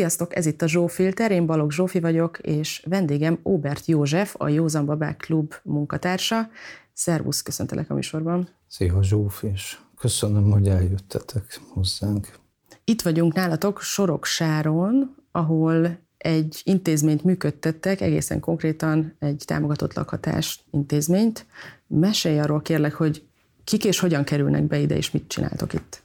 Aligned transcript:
Sziasztok, 0.00 0.36
ez 0.36 0.46
itt 0.46 0.62
a 0.62 0.68
Zsófilter, 0.68 1.30
én 1.30 1.46
Balogh 1.46 1.72
Zsófi 1.72 2.00
vagyok, 2.00 2.38
és 2.38 2.82
vendégem 2.86 3.38
Óbert 3.44 3.86
József, 3.86 4.34
a 4.38 4.48
Józan 4.48 4.86
Babák 4.86 5.16
Klub 5.16 5.54
munkatársa. 5.62 6.48
Szervusz, 6.92 7.42
köszöntelek 7.42 7.90
a 7.90 7.94
műsorban. 7.94 8.48
Szia 8.68 9.02
Zsófi, 9.02 9.46
és 9.46 9.78
köszönöm, 9.98 10.50
hogy 10.50 10.68
eljöttetek 10.68 11.60
hozzánk. 11.68 12.38
Itt 12.84 13.02
vagyunk 13.02 13.34
nálatok 13.34 13.80
Soroksáron, 13.80 15.14
ahol 15.32 15.98
egy 16.18 16.60
intézményt 16.64 17.24
működtettek, 17.24 18.00
egészen 18.00 18.40
konkrétan 18.40 19.16
egy 19.18 19.42
támogatott 19.46 19.94
lakhatás 19.94 20.64
intézményt. 20.70 21.46
Mesélj 21.86 22.38
arról 22.38 22.60
kérlek, 22.60 22.92
hogy 22.92 23.26
kik 23.64 23.84
és 23.84 23.98
hogyan 23.98 24.24
kerülnek 24.24 24.62
be 24.62 24.78
ide, 24.78 24.96
és 24.96 25.10
mit 25.10 25.28
csináltok 25.28 25.72
itt? 25.72 26.02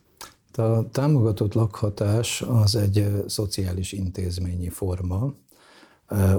A 0.58 0.90
támogatott 0.92 1.54
lakhatás 1.54 2.42
az 2.42 2.76
egy 2.76 3.24
szociális 3.28 3.92
intézményi 3.92 4.70
forma, 4.70 5.34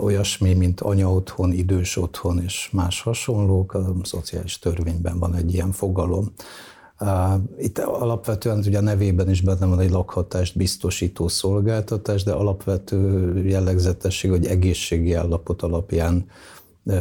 olyasmi, 0.01 0.55
mint 0.55 0.81
anya 0.81 1.13
otthon, 1.13 1.53
idős 1.53 1.97
otthon 1.97 2.43
és 2.43 2.71
más 2.73 3.01
hasonlók. 3.03 3.75
A 3.75 3.95
szociális 4.03 4.59
törvényben 4.59 5.19
van 5.19 5.35
egy 5.35 5.55
ilyen 5.55 5.73
fogalom. 5.73 6.33
Itt 7.59 7.79
alapvetően 7.79 8.59
ugye 8.59 8.79
a 8.79 8.81
nevében 8.81 9.31
is 9.31 9.41
benne 9.41 9.67
van 9.67 9.81
egy 9.81 9.91
lakhatást 9.91 10.57
biztosító 10.57 11.29
szolgáltatás, 11.29 12.23
de 12.23 12.33
alapvető 12.33 13.33
jellegzetesség, 13.47 14.31
hogy 14.31 14.47
egészségi 14.47 15.13
állapot 15.13 15.63
alapján 15.63 16.27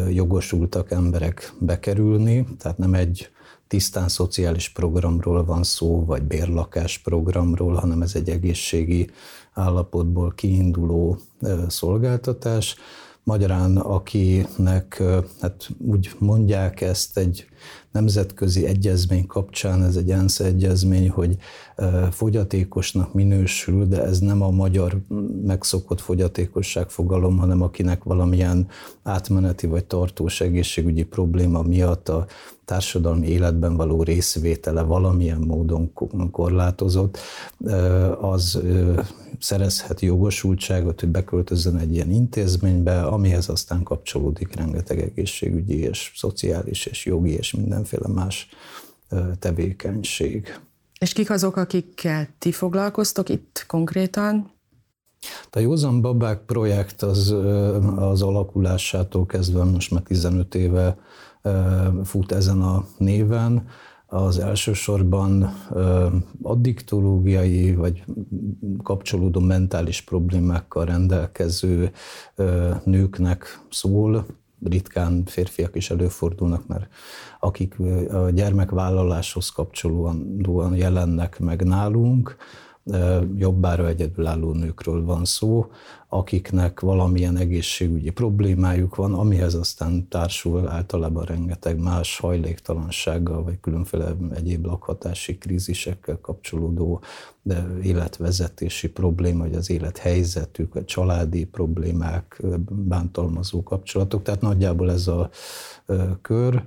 jogosultak 0.10 0.91
emberek 0.91 1.54
bekerülni, 1.60 2.48
tehát 2.58 2.77
nem 2.77 2.94
egy 2.94 3.29
tisztán 3.68 4.08
szociális 4.08 4.70
programról 4.70 5.46
van 5.46 5.63
szó, 5.63 6.05
vagy 6.05 6.24
bérlakás 6.24 6.98
programról, 6.98 7.74
hanem 7.74 8.02
ez 8.02 8.16
egy 8.16 8.30
egészségi 8.30 9.10
állapotból 9.54 10.34
kiinduló 10.35 11.18
szolgáltatás. 11.68 12.76
Magyarán, 13.24 13.77
akinek, 13.77 15.04
hát 15.41 15.70
úgy 15.77 16.12
mondják 16.20 16.82
ezt 16.82 17.18
egy 17.18 17.46
nemzetközi 17.91 18.66
egyezmény 18.66 19.26
kapcsán, 19.26 19.84
ez 19.84 19.96
egy 19.96 20.12
ENSZ 20.12 20.40
egyezmény, 20.40 21.10
hogy 21.10 21.38
fogyatékosnak 22.12 23.13
minősül, 23.13 23.85
de 23.85 24.04
ez 24.04 24.20
nem 24.20 24.41
a 24.41 24.50
magyar 24.50 24.98
megszokott 25.46 26.02
fogyatékosság 26.02 26.90
fogalom, 26.90 27.38
hanem 27.38 27.62
akinek 27.62 28.04
valamilyen 28.04 28.68
átmeneti 29.04 29.68
vagy 29.68 29.85
tartós 29.85 30.41
egészségügyi 30.41 31.04
probléma 31.04 31.62
miatt 31.62 32.10
a 32.10 32.26
társadalmi 32.66 33.27
életben 33.27 33.76
való 33.76 34.04
részvétele 34.04 34.82
valamilyen 34.82 35.40
módon 35.41 35.91
korlátozott, 36.32 37.18
az 38.22 38.60
szerezhet 39.40 40.02
jogosultságot, 40.02 40.99
hogy 40.99 41.10
beköltözön 41.10 41.77
egy 41.77 41.94
ilyen 41.94 42.12
intézménybe, 42.12 43.02
amihez 43.02 43.49
aztán 43.49 43.84
kapcsolódik 43.84 44.55
rengeteg 44.55 44.99
egészségügyi 44.99 45.80
és 45.80 46.12
szociális 46.16 46.85
és 46.85 47.05
jogi 47.05 47.32
és 47.32 47.54
mindenféle 47.54 48.07
más 48.07 48.48
tevékenység. 49.40 50.60
És 51.00 51.13
kik 51.13 51.29
azok, 51.29 51.55
akikkel 51.55 52.27
ti 52.38 52.52
foglalkoztok 52.52 53.29
itt 53.29 53.66
konkrétan? 53.68 54.54
A 55.52 55.60
Józan 55.60 56.02
Babák 56.02 56.40
projekt 56.40 57.02
az, 57.02 57.35
az 57.96 58.22
alakulásától 58.22 59.26
kezdve 59.26 59.63
most 59.63 59.91
már 59.91 60.02
15 60.02 60.55
éve 60.55 60.98
fut 62.04 62.32
ezen 62.32 62.62
a 62.62 62.85
néven. 62.98 63.68
Az 64.07 64.40
elsősorban 64.40 65.53
addiktológiai 66.41 67.75
vagy 67.75 68.03
kapcsolódó 68.83 69.39
mentális 69.39 70.01
problémákkal 70.01 70.85
rendelkező 70.85 71.91
nőknek 72.83 73.66
szól, 73.69 74.25
ritkán 74.63 75.23
férfiak 75.25 75.75
is 75.75 75.89
előfordulnak, 75.89 76.67
mert 76.67 76.88
akik 77.39 77.75
a 78.13 78.29
gyermekvállaláshoz 78.29 79.50
kapcsolóan 79.50 80.75
jelennek 80.75 81.39
meg 81.39 81.63
nálunk, 81.63 82.35
jobbára 83.35 83.88
egyedülálló 83.88 84.53
nőkről 84.53 85.06
van 85.06 85.25
szó, 85.25 85.66
akiknek 86.17 86.79
valamilyen 86.79 87.37
egészségügyi 87.37 88.09
problémájuk 88.09 88.95
van, 88.95 89.13
amihez 89.13 89.53
aztán 89.53 90.07
társul 90.07 90.67
általában 90.67 91.23
rengeteg 91.23 91.79
más 91.79 92.19
hajléktalansággal, 92.19 93.43
vagy 93.43 93.59
különféle 93.59 94.15
egyéb 94.35 94.65
lakhatási 94.65 95.37
krízisekkel 95.37 96.19
kapcsolódó 96.21 97.01
de 97.41 97.67
életvezetési 97.83 98.89
probléma, 98.89 99.43
vagy 99.43 99.55
az 99.55 99.69
élethelyzetük, 99.69 100.75
a 100.75 100.85
családi 100.85 101.45
problémák, 101.45 102.41
bántalmazó 102.69 103.63
kapcsolatok, 103.63 104.23
tehát 104.23 104.41
nagyjából 104.41 104.91
ez 104.91 105.07
a 105.07 105.29
kör 106.21 106.63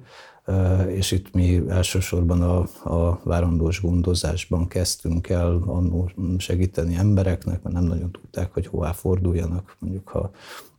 és 0.88 1.10
itt 1.10 1.34
mi 1.34 1.62
elsősorban 1.68 2.42
a, 2.42 2.58
a 2.94 3.20
várandós 3.24 3.80
gondozásban 3.80 4.68
kezdtünk 4.68 5.28
el 5.28 5.62
annó 5.66 6.10
segíteni 6.38 6.94
embereknek, 6.94 7.62
mert 7.62 7.74
nem 7.74 7.84
nagyon 7.84 8.10
tudták, 8.10 8.52
hogy 8.52 8.66
hová 8.66 8.92
forduljanak. 8.92 9.76
Mondjuk, 9.78 10.08
ha 10.08 10.30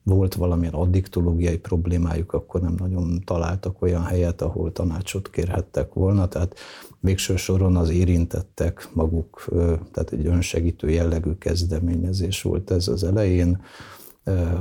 volt 0.04 0.36
valamilyen 0.36 0.74
addiktológiai 0.74 1.58
problémájuk, 1.58 2.34
akkor 2.34 2.62
nem 2.62 2.76
nagyon 2.78 3.22
találtak 3.26 3.82
olyan 3.82 4.04
helyet, 4.04 4.42
ahol 4.42 4.72
tanácsot 4.72 5.30
kérhettek 5.30 5.94
volna, 5.94 6.28
tehát 6.28 6.56
végső 7.00 7.36
soron 7.36 7.76
az 7.76 7.90
érintettek 7.90 8.90
maguk, 8.94 9.46
tehát 9.92 10.12
egy 10.12 10.26
önsegítő 10.26 10.90
jellegű 10.90 11.34
kezdeményezés 11.34 12.42
volt 12.42 12.72
ez 12.72 12.88
az 12.88 13.04
elején, 13.04 13.62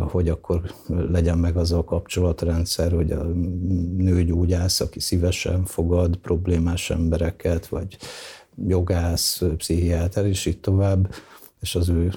hogy 0.01 0.29
akkor 0.29 0.75
legyen 0.87 1.39
meg 1.39 1.56
az 1.56 1.73
a 1.73 1.84
kapcsolatrendszer, 1.84 2.93
hogy 2.93 3.11
a 3.11 3.23
nőgyógyász, 3.97 4.81
aki 4.81 5.01
szívesen 5.01 5.65
fogad 5.65 6.17
problémás 6.17 6.91
embereket, 6.91 7.67
vagy 7.67 7.97
jogász, 8.67 9.43
pszichiáter, 9.56 10.27
és 10.27 10.47
így 10.47 10.61
tovább, 10.61 11.15
és 11.61 11.75
az 11.75 11.89
ő 11.89 12.12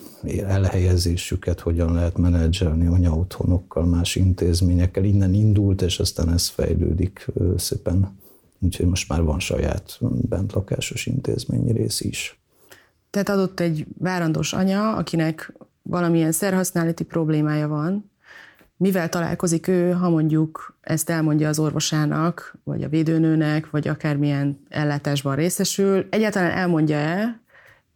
elhelyezésüket 0.48 1.60
hogyan 1.60 1.94
lehet 1.94 2.18
menedzselni 2.18 2.88
anyaotthonokkal, 2.88 3.86
más 3.86 4.16
intézményekkel. 4.16 5.04
Innen 5.04 5.34
indult, 5.34 5.82
és 5.82 6.00
aztán 6.00 6.30
ez 6.34 6.48
fejlődik 6.48 7.28
szépen. 7.58 8.20
Úgyhogy 8.60 8.86
most 8.86 9.10
már 9.10 9.24
van 9.24 9.40
saját 9.40 10.00
bentlakásos 10.02 11.06
intézményi 11.06 11.72
rész 11.72 12.02
is. 12.02 12.40
Tehát 13.10 13.30
adott 13.30 13.60
egy 13.60 13.86
várandós 13.98 14.54
anya, 14.54 14.96
akinek 14.96 15.54
valamilyen 15.91 16.31
szerhasználati 16.31 17.03
problémája 17.03 17.68
van, 17.68 18.12
mivel 18.78 19.09
találkozik 19.09 19.68
ő, 19.68 19.91
ha 19.91 20.09
mondjuk 20.09 20.78
ezt 20.81 21.09
elmondja 21.09 21.50
az 21.50 21.59
orvosának, 21.59 22.57
vagy 22.63 22.84
a 22.84 22.90
védőnőnek, 22.90 23.69
vagy 23.69 23.88
akármilyen 23.88 24.57
ellátásban 24.69 25.35
részesül, 25.35 26.07
egyáltalán 26.09 26.52
elmondja-e, 26.52 27.41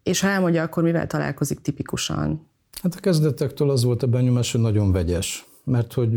és 0.03 0.22
ha 0.22 0.28
elmondja, 0.28 0.63
akkor 0.63 0.83
mivel 0.83 1.07
találkozik 1.07 1.61
tipikusan? 1.61 2.47
Hát 2.81 2.95
a 2.95 3.00
kezdetektől 3.00 3.69
az 3.69 3.83
volt 3.83 4.03
a 4.03 4.07
benyomás, 4.07 4.51
hogy 4.51 4.62
nagyon 4.62 4.91
vegyes 4.91 5.45
mert 5.66 5.94
hogy 5.94 6.09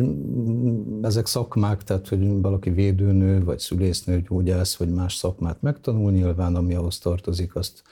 ezek 1.03 1.27
szakmák, 1.27 1.85
tehát 1.85 2.09
hogy 2.09 2.41
valaki 2.41 2.71
védőnő, 2.71 3.45
vagy 3.45 3.59
szülésznő, 3.59 4.21
gyógyász, 4.29 4.77
vagy 4.77 4.91
más 4.91 5.15
szakmát 5.15 5.63
megtanul, 5.63 6.11
nyilván 6.11 6.55
ami 6.55 6.75
ahhoz 6.75 6.99
tartozik, 6.99 7.55
azt 7.55 7.83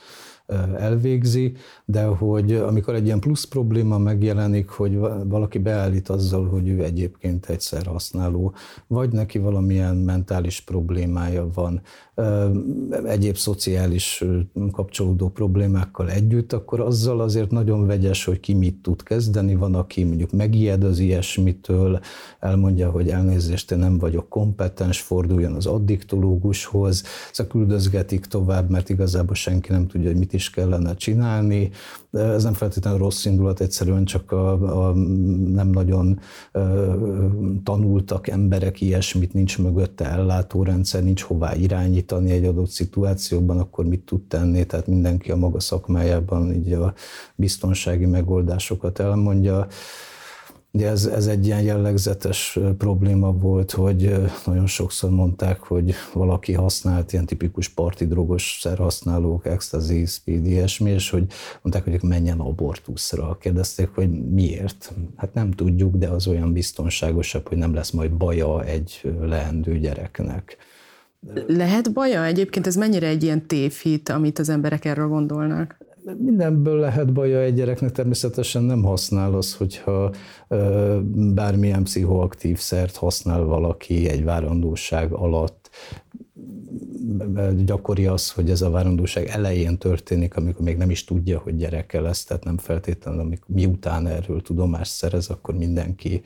elvégzi, 0.78 1.52
de 1.84 2.04
hogy 2.04 2.52
amikor 2.52 2.94
egy 2.94 3.04
ilyen 3.04 3.20
plusz 3.20 3.44
probléma 3.44 3.98
megjelenik, 3.98 4.68
hogy 4.68 4.98
valaki 5.24 5.58
beállít 5.58 6.08
azzal, 6.08 6.48
hogy 6.48 6.68
ő 6.68 6.84
egyébként 6.84 7.46
egyszer 7.46 7.86
használó, 7.86 8.54
vagy 8.86 9.12
neki 9.12 9.38
valamilyen 9.38 9.96
mentális 9.96 10.60
problémája 10.60 11.48
van, 11.54 11.80
egyéb 13.04 13.36
szociális 13.36 14.24
kapcsolódó 14.72 15.28
problémákkal 15.28 16.10
együtt, 16.10 16.52
akkor 16.52 16.80
azzal 16.80 17.20
azért 17.20 17.50
nagyon 17.50 17.86
vegyes, 17.86 18.24
hogy 18.24 18.40
ki 18.40 18.54
mit 18.54 18.76
tud 18.82 19.02
kezdeni. 19.02 19.54
Van, 19.54 19.74
aki 19.74 20.04
mondjuk 20.04 20.32
megijed 20.32 20.84
az 20.84 20.98
ilyesmitől, 20.98 22.00
elmondja, 22.40 22.90
hogy 22.90 23.08
elnézést, 23.08 23.70
én 23.70 23.78
nem 23.78 23.98
vagyok 23.98 24.28
kompetens, 24.28 25.00
forduljon 25.00 25.52
az 25.52 25.66
addiktológushoz, 25.66 27.04
szóval 27.32 27.52
küldözgetik 27.52 28.26
tovább, 28.26 28.70
mert 28.70 28.88
igazából 28.88 29.34
senki 29.34 29.72
nem 29.72 29.86
tudja, 29.86 30.08
hogy 30.08 30.18
mit 30.18 30.32
is 30.36 30.50
kellene 30.50 30.94
csinálni. 30.94 31.70
Ez 32.12 32.42
nem 32.42 32.52
feltétlenül 32.52 32.98
rossz 32.98 33.24
indulat, 33.24 33.60
egyszerűen 33.60 34.04
csak 34.04 34.32
a, 34.32 34.52
a 34.88 34.92
nem 35.48 35.68
nagyon 35.68 36.20
ö, 36.52 36.94
tanultak 37.64 38.28
emberek 38.28 38.80
ilyesmit, 38.80 39.32
nincs 39.32 39.58
mögötte 39.58 40.04
ellátórendszer, 40.04 41.02
nincs 41.02 41.22
hová 41.22 41.54
irányítani 41.54 42.30
egy 42.30 42.44
adott 42.44 42.70
szituációban, 42.70 43.58
akkor 43.58 43.84
mit 43.84 44.00
tud 44.00 44.22
tenni, 44.22 44.66
tehát 44.66 44.86
mindenki 44.86 45.30
a 45.30 45.36
maga 45.36 45.60
szakmájában 45.60 46.52
így 46.52 46.72
a 46.72 46.94
biztonsági 47.34 48.06
megoldásokat 48.06 48.98
elmondja. 48.98 49.66
Ugye 50.76 50.88
ez, 50.88 51.06
ez 51.06 51.26
egy 51.26 51.46
ilyen 51.46 51.62
jellegzetes 51.62 52.58
probléma 52.78 53.32
volt, 53.32 53.70
hogy 53.70 54.14
nagyon 54.46 54.66
sokszor 54.66 55.10
mondták, 55.10 55.60
hogy 55.60 55.94
valaki 56.12 56.52
használt 56.52 57.12
ilyen 57.12 57.26
tipikus 57.26 57.68
parti 57.68 58.06
drogos 58.06 58.58
szerhasználók, 58.60 59.46
ecstasy, 59.46 60.04
speed, 60.06 60.46
ilyesmi, 60.46 60.90
és 60.90 61.10
hogy 61.10 61.26
mondták, 61.62 61.84
hogy 61.84 62.08
menjen 62.08 62.40
abortuszra. 62.40 63.36
Kérdezték, 63.40 63.88
hogy 63.94 64.10
miért? 64.30 64.92
Hát 65.16 65.34
nem 65.34 65.50
tudjuk, 65.50 65.96
de 65.96 66.08
az 66.08 66.26
olyan 66.26 66.52
biztonságosabb, 66.52 67.48
hogy 67.48 67.58
nem 67.58 67.74
lesz 67.74 67.90
majd 67.90 68.12
baja 68.12 68.64
egy 68.64 69.14
leendő 69.20 69.78
gyereknek. 69.78 70.56
Lehet 71.46 71.92
baja? 71.92 72.24
Egyébként 72.24 72.66
ez 72.66 72.76
mennyire 72.76 73.06
egy 73.06 73.22
ilyen 73.22 73.46
tévhit, 73.46 74.08
amit 74.08 74.38
az 74.38 74.48
emberek 74.48 74.84
erről 74.84 75.08
gondolnak? 75.08 75.85
Mindenből 76.14 76.78
lehet 76.78 77.12
baja 77.12 77.40
egy 77.40 77.54
gyereknek, 77.54 77.90
természetesen 77.90 78.62
nem 78.62 78.82
használ 78.82 79.34
az, 79.34 79.54
hogyha 79.54 80.12
bármilyen 81.34 81.82
pszichoaktív 81.82 82.58
szert 82.58 82.96
használ 82.96 83.44
valaki 83.44 84.08
egy 84.08 84.24
várandóság 84.24 85.12
alatt, 85.12 85.70
gyakori 87.64 88.06
az, 88.06 88.30
hogy 88.30 88.50
ez 88.50 88.62
a 88.62 88.70
várandóság 88.70 89.26
elején 89.26 89.78
történik, 89.78 90.36
amikor 90.36 90.64
még 90.64 90.76
nem 90.76 90.90
is 90.90 91.04
tudja, 91.04 91.38
hogy 91.38 91.56
gyereke 91.56 92.00
lesz, 92.00 92.24
tehát 92.24 92.44
nem 92.44 92.58
feltétlenül, 92.58 93.20
amikor 93.20 93.54
miután 93.54 94.06
erről 94.06 94.42
tudomást 94.42 94.92
szerez, 94.92 95.28
akkor 95.28 95.54
mindenki 95.54 96.22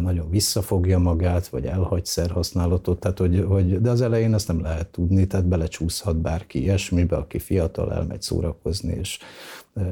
nagyon 0.00 0.30
visszafogja 0.30 0.98
magát, 0.98 1.46
vagy 1.48 1.66
elhagy 1.66 2.04
szerhasználatot, 2.04 3.00
tehát 3.00 3.18
hogy, 3.18 3.44
hogy, 3.48 3.80
de 3.80 3.90
az 3.90 4.00
elején 4.00 4.34
ezt 4.34 4.48
nem 4.48 4.60
lehet 4.60 4.86
tudni, 4.86 5.26
tehát 5.26 5.46
belecsúszhat 5.46 6.16
bárki 6.16 6.62
ilyesmibe, 6.62 7.16
aki 7.16 7.38
fiatal 7.38 7.92
elmegy 7.92 8.22
szórakozni, 8.22 8.92
és 8.92 9.18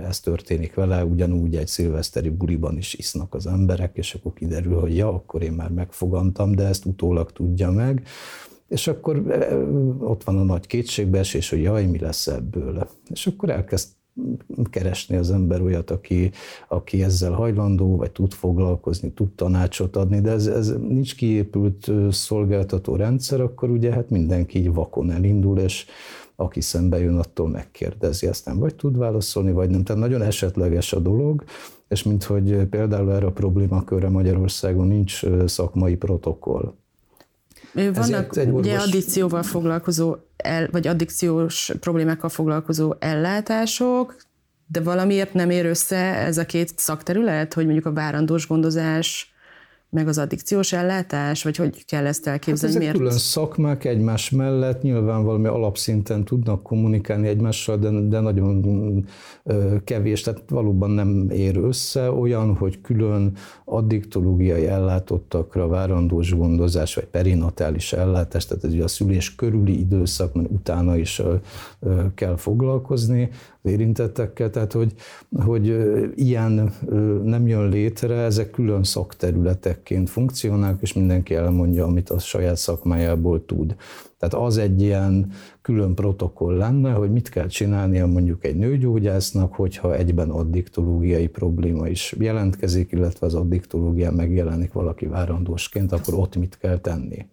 ez 0.09 0.21
történik 0.21 0.75
vele, 0.75 1.05
ugyanúgy 1.05 1.57
egy 1.57 1.67
szilveszteri 1.67 2.29
buliban 2.29 2.77
is 2.77 2.95
isznak 2.95 3.35
az 3.35 3.47
emberek, 3.47 3.97
és 3.97 4.15
akkor 4.15 4.33
kiderül, 4.33 4.81
hogy 4.81 4.97
ja, 4.97 5.09
akkor 5.09 5.43
én 5.43 5.53
már 5.53 5.71
megfogantam, 5.71 6.55
de 6.55 6.67
ezt 6.67 6.85
utólag 6.85 7.33
tudja 7.33 7.71
meg, 7.71 8.07
és 8.69 8.87
akkor 8.87 9.23
ott 10.01 10.25
van 10.25 10.39
a 10.39 10.43
nagy 10.43 10.67
kétségbeesés, 10.67 11.51
hogy 11.51 11.63
jaj, 11.63 11.87
mi 11.87 11.99
lesz 11.99 12.27
ebből. 12.27 12.89
És 13.11 13.27
akkor 13.27 13.51
elkezd 13.51 13.89
keresni 14.71 15.17
az 15.17 15.31
ember 15.31 15.61
olyat, 15.61 15.91
aki, 15.91 16.31
aki 16.69 17.03
ezzel 17.03 17.33
hajlandó, 17.33 17.97
vagy 17.97 18.11
tud 18.11 18.33
foglalkozni, 18.33 19.13
tud 19.13 19.31
tanácsot 19.35 19.97
adni, 19.97 20.21
de 20.21 20.31
ez, 20.31 20.47
ez 20.47 20.75
nincs 20.89 21.17
kiépült 21.17 21.91
szolgáltató 22.11 22.97
rendszer, 22.97 23.41
akkor 23.41 23.71
ugye 23.71 23.93
hát 23.93 24.11
mindenki 24.11 24.59
így 24.59 24.73
vakon 24.73 25.11
elindul, 25.11 25.59
és 25.59 25.87
aki 26.37 26.61
szembe 26.61 26.99
jön, 26.99 27.19
attól 27.19 27.49
megkérdezi, 27.49 28.27
aztán 28.27 28.59
vagy 28.59 28.75
tud 28.75 28.97
válaszolni, 28.97 29.53
vagy 29.53 29.71
nem. 29.71 29.83
Tehát 29.83 30.03
nagyon 30.03 30.23
esetleges 30.23 30.93
a 30.93 30.99
dolog, 30.99 31.45
és 31.89 32.03
mint 32.03 32.25
hogy 32.25 32.65
például 32.65 33.13
erre 33.13 33.27
a 33.27 33.33
problémakörre 33.33 34.09
Magyarországon 34.09 34.87
nincs 34.87 35.25
szakmai 35.47 35.97
protokoll. 35.97 36.75
Vannak 37.73 38.37
egy 38.37 38.47
orvos... 38.47 38.61
ugye 38.61 38.79
addikcióval 38.79 39.43
foglalkozó, 39.43 40.17
el, 40.37 40.69
vagy 40.71 40.87
addikciós 40.87 41.73
problémákkal 41.81 42.31
foglalkozó 42.31 42.95
ellátások, 42.99 44.17
de 44.67 44.81
valamiért 44.81 45.35
nem 45.35 45.51
ér 45.51 45.67
össze 45.67 45.97
ez 45.97 46.39
a 46.39 46.47
két 46.47 46.79
szakterület, 46.79 47.55
hogy 47.55 47.65
mondjuk 47.65 47.87
a 47.87 47.93
várandós 47.93 48.47
gondozás 48.47 49.28
meg 49.91 50.09
az 50.09 50.19
addikciós 50.19 50.73
ellátás, 50.73 51.43
vagy 51.43 51.57
hogy 51.57 51.85
kell 51.85 52.07
ezt 52.07 52.27
elképzelni? 52.27 52.61
Hát 52.61 52.69
ezek 52.69 52.81
Miért? 52.81 52.97
külön 52.97 53.19
szakmák 53.19 53.85
egymás 53.85 54.31
mellett, 54.31 54.83
nyilván 54.83 55.25
valami 55.25 55.47
alapszinten 55.47 56.25
tudnak 56.25 56.63
kommunikálni 56.63 57.29
egymással, 57.29 57.77
de, 57.77 57.91
de 57.91 58.21
nagyon 58.21 59.07
kevés, 59.85 60.21
tehát 60.21 60.43
valóban 60.49 60.91
nem 60.91 61.31
ér 61.31 61.57
össze 61.57 62.11
olyan, 62.11 62.55
hogy 62.57 62.81
külön 62.81 63.33
addiktológiai 63.65 64.67
ellátottakra 64.67 65.69
várandós 65.69 66.35
gondozás, 66.35 66.95
vagy 66.95 67.07
perinatális 67.07 67.93
ellátás, 67.93 68.47
tehát 68.47 68.65
ez 68.65 68.73
ugye 68.73 68.85
a 68.85 68.89
szülés 68.89 69.35
körüli 69.35 69.79
időszak, 69.79 70.35
mert 70.35 70.51
utána 70.51 70.97
is 70.97 71.23
kell 72.15 72.37
foglalkozni, 72.37 73.31
érintettekkel, 73.63 74.51
tehát 74.51 74.73
hogy, 74.73 74.93
hogy 75.45 75.67
ilyen 76.15 76.73
nem 77.25 77.47
jön 77.47 77.69
létre, 77.69 78.15
ezek 78.15 78.51
külön 78.51 78.83
szakterületekként 78.83 80.11
funkcionálnak, 80.11 80.83
és 80.83 80.93
mindenki 80.93 81.35
elmondja, 81.35 81.85
amit 81.85 82.11
a 82.11 82.19
saját 82.19 82.57
szakmájából 82.57 83.45
tud. 83.45 83.77
Tehát 84.19 84.35
az 84.35 84.59
egy 84.59 84.83
ilyen 84.83 85.31
külön 85.63 85.95
protokoll 85.95 86.57
lenne, 86.57 86.93
hogy 86.93 87.13
mit 87.13 87.29
kell 87.29 87.47
csinálnia 87.47 88.07
mondjuk 88.07 88.45
egy 88.45 88.57
nőgyógyásznak, 88.57 89.55
hogyha 89.55 89.97
egyben 89.97 90.31
addiktológiai 90.31 91.27
probléma 91.27 91.89
is 91.89 92.15
jelentkezik, 92.19 92.93
illetve 92.93 93.27
az 93.27 93.35
addiktológia 93.35 94.11
megjelenik 94.11 94.73
valaki 94.73 95.07
várandósként, 95.07 95.93
akkor 95.93 96.15
ott 96.15 96.37
mit 96.37 96.59
kell 96.59 96.79
tenni. 96.79 97.27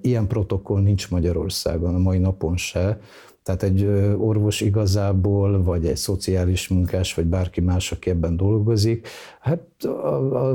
Ilyen 0.00 0.26
protokoll 0.26 0.80
nincs 0.80 1.10
Magyarországon 1.10 1.94
a 1.94 1.98
mai 1.98 2.18
napon 2.18 2.56
se, 2.56 3.00
tehát 3.48 3.62
egy 3.62 3.84
orvos 4.18 4.60
igazából, 4.60 5.62
vagy 5.62 5.86
egy 5.86 5.96
szociális 5.96 6.68
munkás, 6.68 7.14
vagy 7.14 7.24
bárki 7.24 7.60
más, 7.60 7.92
aki 7.92 8.10
ebben 8.10 8.36
dolgozik, 8.36 9.08
hát 9.40 9.84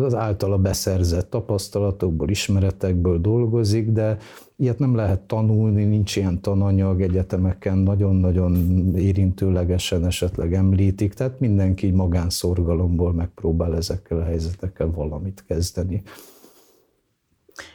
az 0.03 0.13
általa 0.15 0.57
beszerzett 0.57 1.29
tapasztalatokból, 1.29 2.29
ismeretekből 2.29 3.21
dolgozik, 3.21 3.91
de 3.91 4.17
ilyet 4.55 4.79
nem 4.79 4.95
lehet 4.95 5.19
tanulni, 5.19 5.83
nincs 5.83 6.15
ilyen 6.15 6.41
tananyag 6.41 7.01
egyetemeken, 7.01 7.77
nagyon-nagyon 7.77 8.55
érintőlegesen 8.95 10.05
esetleg 10.05 10.53
említik, 10.53 11.13
tehát 11.13 11.39
mindenki 11.39 11.89
magánszorgalomból 11.89 13.13
megpróbál 13.13 13.75
ezekkel 13.75 14.17
a 14.17 14.23
helyzetekkel 14.23 14.91
valamit 14.91 15.43
kezdeni. 15.47 16.01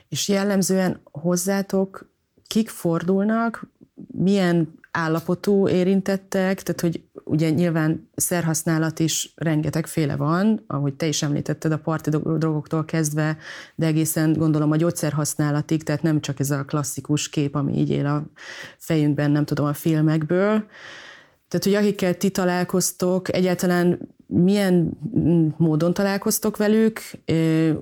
És 0.08 0.28
jellemzően 0.28 1.00
hozzátok 1.04 2.16
kik 2.48 2.68
fordulnak, 2.68 3.66
milyen 4.06 4.78
állapotú 4.90 5.68
érintettek, 5.68 6.62
tehát 6.62 6.80
hogy 6.80 7.02
ugye 7.24 7.50
nyilván 7.50 8.08
szerhasználat 8.14 8.98
is 8.98 9.32
rengetegféle 9.34 10.16
van, 10.16 10.64
ahogy 10.66 10.94
te 10.94 11.06
is 11.06 11.22
említetted, 11.22 11.72
a 11.72 11.78
parti 11.78 12.10
drogoktól 12.10 12.84
kezdve, 12.84 13.36
de 13.74 13.86
egészen 13.86 14.32
gondolom 14.32 14.70
a 14.70 14.76
gyógyszerhasználatig, 14.76 15.82
tehát 15.82 16.02
nem 16.02 16.20
csak 16.20 16.40
ez 16.40 16.50
a 16.50 16.64
klasszikus 16.64 17.28
kép, 17.28 17.54
ami 17.54 17.78
így 17.78 17.90
él 17.90 18.06
a 18.06 18.26
fejünkben, 18.78 19.30
nem 19.30 19.44
tudom, 19.44 19.66
a 19.66 19.72
filmekből. 19.72 20.66
Tehát, 21.48 21.64
hogy 21.64 21.74
akikkel 21.74 22.16
ti 22.16 22.30
találkoztok, 22.30 23.34
egyáltalán 23.34 24.16
milyen 24.30 24.98
módon 25.56 25.94
találkoztok 25.94 26.56
velük? 26.56 27.00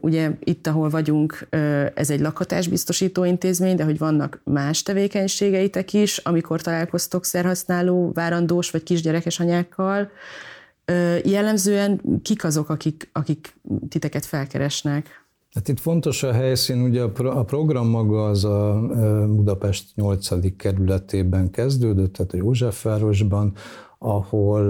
Ugye 0.00 0.31
itt, 0.44 0.66
ahol 0.66 0.88
vagyunk, 0.88 1.48
ez 1.94 2.10
egy 2.10 2.20
lakhatásbiztosító 2.20 3.24
intézmény, 3.24 3.76
de 3.76 3.84
hogy 3.84 3.98
vannak 3.98 4.41
más 4.44 4.82
tevékenységeitek 4.82 5.93
is, 5.93 6.19
amikor 6.19 6.60
találkoztok 6.60 7.24
szerhasználó, 7.24 8.12
várandós 8.15 8.70
vagy 8.70 8.82
kisgyerekes 8.82 9.41
anyákkal. 9.41 10.10
Jellemzően 11.24 12.00
kik 12.22 12.44
azok, 12.44 12.69
akik, 12.69 13.08
akik 13.12 13.56
titeket 13.88 14.24
felkeresnek? 14.24 15.24
Hát 15.55 15.69
itt 15.69 15.81
fontos 15.81 16.22
a 16.22 16.32
helyszín, 16.32 16.82
ugye 16.82 17.03
a 17.24 17.44
program 17.44 17.88
maga 17.88 18.29
az 18.29 18.44
a 18.44 18.81
Budapest 19.29 19.84
8. 19.94 20.56
kerületében 20.56 21.50
kezdődött, 21.50 22.12
tehát 22.12 22.32
a 22.32 22.36
Józsefvárosban, 22.36 23.53
ahol 23.98 24.65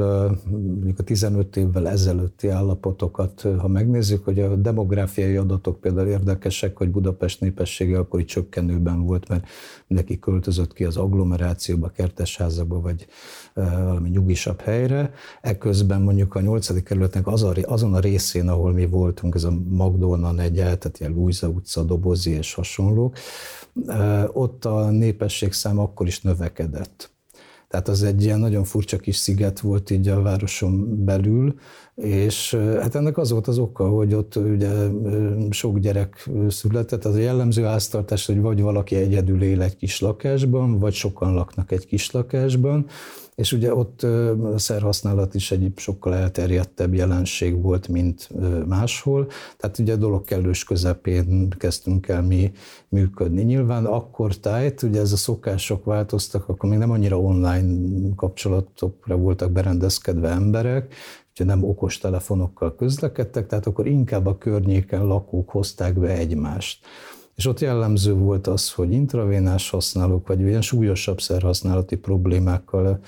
mondjuk 0.51 0.99
a 0.99 1.03
15 1.03 1.57
évvel 1.57 1.89
ezelőtti 1.89 2.49
állapotokat, 2.49 3.41
ha 3.59 3.69
megnézzük, 3.69 4.25
hogy 4.25 4.41
a 4.41 4.57
demográfiai 4.57 5.37
adatok 5.37 5.81
például 5.81 6.09
érdekesek, 6.09 6.77
hogy 6.77 6.91
Budapest 6.91 7.41
népessége 7.41 7.99
akkor 7.99 8.21
így 8.21 8.27
csökkenőben 8.27 9.03
volt, 9.03 9.29
mert 9.29 9.47
mindenki 9.87 10.19
költözött 10.19 10.73
ki 10.73 10.85
az 10.85 10.97
agglomerációba, 10.97 11.89
kertesházakba, 11.89 12.81
vagy 12.81 13.07
valami 13.55 14.09
nyugisabb 14.09 14.61
helyre. 14.61 15.13
Ekközben 15.41 16.03
mondjuk 16.03 16.35
a 16.35 16.41
8. 16.41 16.83
kerületnek 16.83 17.27
az 17.27 17.43
a, 17.43 17.53
azon 17.63 17.95
a 17.95 18.01
részén, 18.01 18.49
ahol 18.49 18.73
mi 18.73 18.87
voltunk, 18.87 19.35
ez 19.35 19.45
a 19.45 19.53
Magdolna 19.69 20.31
negyel, 20.31 20.79
tehát 20.79 21.01
ilyen 21.01 21.13
Lújza 21.13 21.49
utca, 21.49 21.83
Dobozi 21.83 22.31
és 22.31 22.55
hasonlók, 22.55 23.17
ott 24.33 24.65
a 24.65 24.91
népesség 24.91 25.53
szám 25.53 25.79
akkor 25.79 26.07
is 26.07 26.21
növekedett 26.21 27.15
tehát 27.69 27.89
az 27.89 28.03
egy 28.03 28.23
ilyen 28.23 28.39
nagyon 28.39 28.65
furcsa 28.65 28.97
kis 28.97 29.17
sziget 29.17 29.61
volt 29.61 29.91
így 29.91 30.09
a 30.09 30.23
városon 30.23 31.05
belül, 31.05 31.55
és 31.97 32.55
hát 32.55 32.95
ennek 32.95 33.19
az 33.19 33.31
volt 33.31 33.47
az 33.47 33.59
oka, 33.59 33.89
hogy 33.89 34.15
ott 34.15 34.37
ugye 34.37 34.71
sok 35.51 35.79
gyerek 35.79 36.31
született, 36.49 37.05
az 37.05 37.15
a 37.15 37.19
jellemző 37.19 37.63
háztartás, 37.63 38.27
hogy 38.27 38.41
vagy 38.41 38.61
valaki 38.61 38.95
egyedül 38.95 39.43
él 39.43 39.63
egy 39.63 39.77
kis 39.77 40.01
lakásban, 40.01 40.79
vagy 40.79 40.93
sokan 40.93 41.35
laknak 41.35 41.73
egy 41.73 41.87
kis 41.87 42.11
lakásban, 42.11 42.87
és 43.35 43.53
ugye 43.53 43.75
ott 43.75 44.03
a 44.03 44.59
szerhasználat 44.59 45.35
is 45.35 45.51
egy 45.51 45.73
sokkal 45.77 46.15
elterjedtebb 46.15 46.95
jelenség 46.95 47.63
volt, 47.63 47.89
mint 47.89 48.29
máshol, 48.67 49.27
tehát 49.57 49.79
ugye 49.79 49.93
a 49.93 49.97
dolog 49.97 50.25
kellős 50.25 50.65
közepén 50.65 51.49
kezdtünk 51.59 52.09
el 52.09 52.23
mi 52.23 52.53
működni. 52.89 53.43
Nyilván 53.43 53.85
akkor 53.85 54.37
tájt, 54.37 54.83
ugye 54.83 55.01
ez 55.01 55.13
a 55.13 55.17
szokások 55.17 55.85
változtak, 55.85 56.49
akkor 56.49 56.71
még 56.71 56.79
nem 56.79 56.91
annyira 56.91 57.21
online 57.21 57.75
kapcsolatokra 58.17 59.17
voltak 59.17 59.51
berendezkedve 59.53 60.29
emberek, 60.29 60.95
hogyha 61.37 61.55
nem 61.55 61.69
okos 61.69 61.99
telefonokkal 61.99 62.77
közlekedtek, 62.77 63.47
tehát 63.47 63.67
akkor 63.67 63.87
inkább 63.87 64.27
a 64.27 64.39
környéken 64.39 65.07
lakók 65.07 65.51
hozták 65.51 65.99
be 65.99 66.09
egymást. 66.09 66.85
És 67.35 67.47
ott 67.47 67.61
jellemző 67.61 68.15
volt 68.15 68.47
az, 68.47 68.73
hogy 68.73 68.93
intravénás 68.93 69.71
használók, 69.71 70.27
vagy 70.27 70.41
ilyen 70.41 70.63
súlyosabb 70.63 71.21
szerhasználati 71.21 71.97
problémákkal 71.97 72.99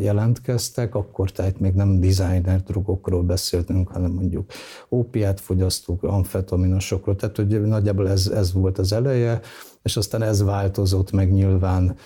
jelentkeztek, 0.00 0.94
akkor 0.94 1.30
tehát 1.30 1.60
még 1.60 1.74
nem 1.74 2.00
designer 2.00 2.62
drogokról 2.62 3.22
beszéltünk, 3.22 3.88
hanem 3.88 4.10
mondjuk 4.10 4.50
ópiát 4.90 5.40
fogyasztók, 5.40 6.02
amfetaminosokról, 6.02 7.16
tehát 7.16 7.36
hogy 7.36 7.62
nagyjából 7.62 8.08
ez, 8.08 8.26
ez 8.26 8.52
volt 8.52 8.78
az 8.78 8.92
eleje, 8.92 9.40
és 9.82 9.96
aztán 9.96 10.22
ez 10.22 10.42
változott 10.42 11.12
meg 11.12 11.32
nyilván 11.32 11.96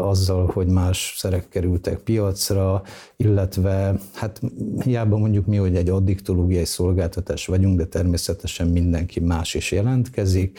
azzal, 0.00 0.46
hogy 0.46 0.66
más 0.66 1.14
szerek 1.16 1.48
kerültek 1.48 1.98
piacra, 1.98 2.82
illetve 3.16 3.94
hát 4.14 4.40
hiába 4.84 5.16
mondjuk 5.16 5.46
mi, 5.46 5.56
hogy 5.56 5.76
egy 5.76 5.88
addiktológiai 5.88 6.64
szolgáltatás 6.64 7.46
vagyunk, 7.46 7.78
de 7.78 7.84
természetesen 7.84 8.68
mindenki 8.68 9.20
más 9.20 9.54
is 9.54 9.72
jelentkezik, 9.72 10.58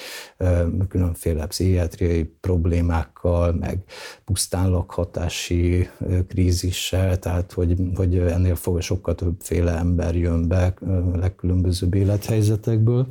különféle 0.88 1.46
pszichiátriai 1.46 2.24
problémákkal, 2.24 3.54
meg 3.54 3.84
pusztán 4.26 4.70
lakhatási 4.70 5.90
krízissel, 6.28 7.20
tehát 7.20 7.52
hogy, 7.52 7.76
hogy 7.96 8.18
ennél 8.18 8.56
fog 8.56 8.82
sokkal 8.82 9.16
többféle 9.16 9.78
ember 9.78 10.16
jön 10.16 10.48
be 10.48 10.74
legkülönbözőbb 11.14 11.94
élethelyzetekből, 11.94 13.08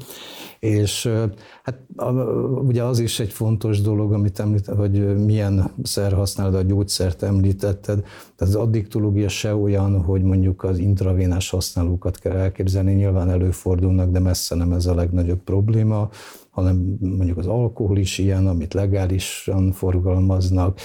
és 0.59 1.09
hát 1.63 1.79
ugye 2.67 2.83
az 2.83 2.99
is 2.99 3.21
egy 3.21 3.33
fontos 3.33 3.81
dolog, 3.81 4.13
amit 4.13 4.39
említ, 4.39 4.67
hogy 4.67 5.25
milyen 5.25 5.71
szer 5.91 6.13
használod, 6.13 6.55
a 6.55 6.63
gyógyszert 6.63 7.23
említetted, 7.23 8.01
tehát 8.37 8.55
az 8.55 8.55
addiktológia 8.55 9.29
se 9.29 9.55
olyan, 9.55 10.03
hogy 10.03 10.23
mondjuk 10.23 10.65
az 10.65 10.79
intravénás 10.79 11.51
használókat 11.51 12.19
kell 12.19 12.37
elképzelni, 12.37 12.93
nyilván 12.93 13.31
előfordulnak, 13.31 14.11
de 14.11 14.19
messze 14.19 14.55
nem 14.55 14.73
ez 14.73 14.87
a 14.87 14.95
legnagyobb 14.95 15.43
probléma, 15.43 16.09
hanem 16.51 16.97
mondjuk 17.01 17.39
az 17.39 17.47
alkohol 17.47 17.99
is 17.99 18.19
ilyen, 18.19 18.47
amit 18.47 18.75
legálisan 18.75 19.73
forgalmaznak, 19.73 20.81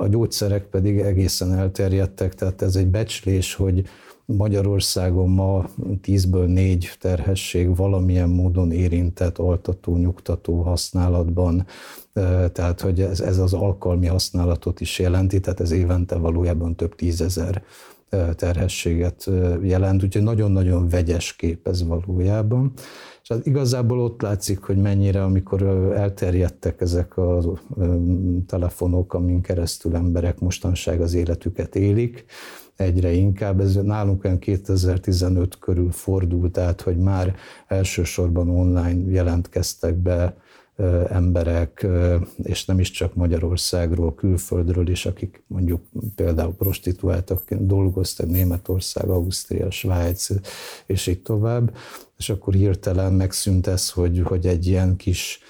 a 0.00 0.06
gyógyszerek 0.08 0.64
pedig 0.64 0.98
egészen 0.98 1.54
elterjedtek, 1.54 2.34
tehát 2.34 2.62
ez 2.62 2.76
egy 2.76 2.86
becslés, 2.86 3.54
hogy 3.54 3.84
Magyarországon 4.36 5.28
ma 5.28 5.64
10-ből 6.02 6.46
4 6.46 6.90
terhesség 7.00 7.76
valamilyen 7.76 8.28
módon 8.28 8.72
érintett 8.72 9.38
altató, 9.38 9.96
nyugtató 9.96 10.60
használatban, 10.60 11.66
tehát 12.52 12.80
hogy 12.80 13.00
ez, 13.00 13.20
ez 13.20 13.38
az 13.38 13.52
alkalmi 13.52 14.06
használatot 14.06 14.80
is 14.80 14.98
jelenti, 14.98 15.40
tehát 15.40 15.60
ez 15.60 15.70
évente 15.70 16.16
valójában 16.16 16.76
több 16.76 16.94
tízezer 16.94 17.62
terhességet 18.34 19.30
jelent, 19.62 20.02
úgyhogy 20.02 20.22
nagyon-nagyon 20.22 20.88
vegyes 20.88 21.36
kép 21.36 21.68
ez 21.68 21.86
valójában. 21.86 22.72
És 23.22 23.30
az 23.30 23.40
igazából 23.46 24.00
ott 24.00 24.22
látszik, 24.22 24.58
hogy 24.58 24.76
mennyire, 24.76 25.24
amikor 25.24 25.62
elterjedtek 25.96 26.80
ezek 26.80 27.16
a 27.16 27.42
telefonok, 28.46 29.14
amin 29.14 29.40
keresztül 29.40 29.94
emberek 29.94 30.38
mostanság 30.38 31.00
az 31.00 31.14
életüket 31.14 31.76
élik, 31.76 32.24
egyre 32.78 33.12
inkább. 33.12 33.60
Ez 33.60 33.74
nálunk 33.74 34.24
olyan 34.24 34.38
2015 34.38 35.58
körül 35.58 35.90
fordult 35.90 36.58
át, 36.58 36.80
hogy 36.80 36.96
már 36.96 37.36
elsősorban 37.66 38.48
online 38.48 39.10
jelentkeztek 39.10 39.94
be 39.94 40.36
emberek, 41.08 41.86
és 42.42 42.64
nem 42.64 42.78
is 42.78 42.90
csak 42.90 43.14
Magyarországról, 43.14 44.14
külföldről 44.14 44.88
is, 44.88 45.06
akik 45.06 45.42
mondjuk 45.46 45.82
például 46.14 46.54
prostituáltak, 46.54 47.54
dolgoztak 47.54 48.26
Németország, 48.26 49.08
Ausztria, 49.08 49.70
Svájc, 49.70 50.28
és 50.86 51.06
így 51.06 51.22
tovább, 51.22 51.76
és 52.18 52.30
akkor 52.30 52.54
hirtelen 52.54 53.12
megszűnt 53.12 53.66
ez, 53.66 53.90
hogy, 53.90 54.20
hogy 54.24 54.46
egy 54.46 54.66
ilyen 54.66 54.96
kis 54.96 55.40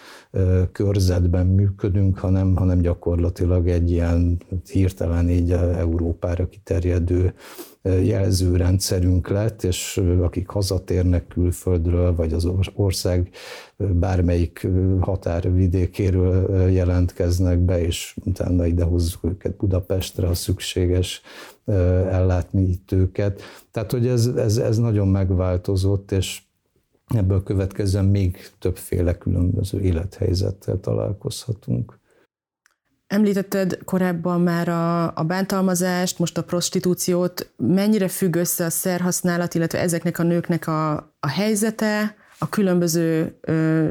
körzetben 0.72 1.46
működünk, 1.46 2.18
hanem, 2.18 2.56
hanem 2.56 2.80
gyakorlatilag 2.80 3.68
egy 3.68 3.90
ilyen 3.90 4.42
hirtelen 4.72 5.30
így 5.30 5.52
Európára 5.52 6.48
kiterjedő 6.48 7.34
jelzőrendszerünk 7.82 9.28
lett, 9.28 9.62
és 9.62 10.02
akik 10.22 10.48
hazatérnek 10.48 11.26
külföldről, 11.26 12.14
vagy 12.14 12.32
az 12.32 12.48
ország 12.74 13.30
bármelyik 13.76 14.66
határvidékéről 15.00 16.68
jelentkeznek 16.70 17.58
be, 17.58 17.80
és 17.80 18.16
utána 18.24 18.66
idehozzuk 18.66 19.24
őket 19.24 19.56
Budapestre, 19.56 20.28
a 20.28 20.34
szükséges 20.34 21.22
ellátni 22.10 22.80
őket. 22.92 23.42
Tehát, 23.70 23.90
hogy 23.90 24.06
ez, 24.06 24.26
ez, 24.26 24.56
ez 24.56 24.78
nagyon 24.78 25.08
megváltozott, 25.08 26.12
és 26.12 26.42
ebből 27.08 27.42
következően 27.42 28.04
még 28.04 28.50
többféle 28.58 29.18
különböző 29.18 29.80
élethelyzettel 29.80 30.80
találkozhatunk. 30.80 31.98
Említetted 33.06 33.78
korábban 33.84 34.40
már 34.40 34.68
a, 34.68 35.16
a 35.16 35.24
bántalmazást, 35.24 36.18
most 36.18 36.38
a 36.38 36.42
prostitúciót. 36.42 37.50
Mennyire 37.56 38.08
függ 38.08 38.34
össze 38.36 38.64
a 38.64 38.70
szerhasználat, 38.70 39.54
illetve 39.54 39.78
ezeknek 39.78 40.18
a 40.18 40.22
nőknek 40.22 40.66
a, 40.66 40.92
a 41.20 41.28
helyzete, 41.28 42.16
a 42.38 42.48
különböző 42.48 43.38
ö, 43.40 43.90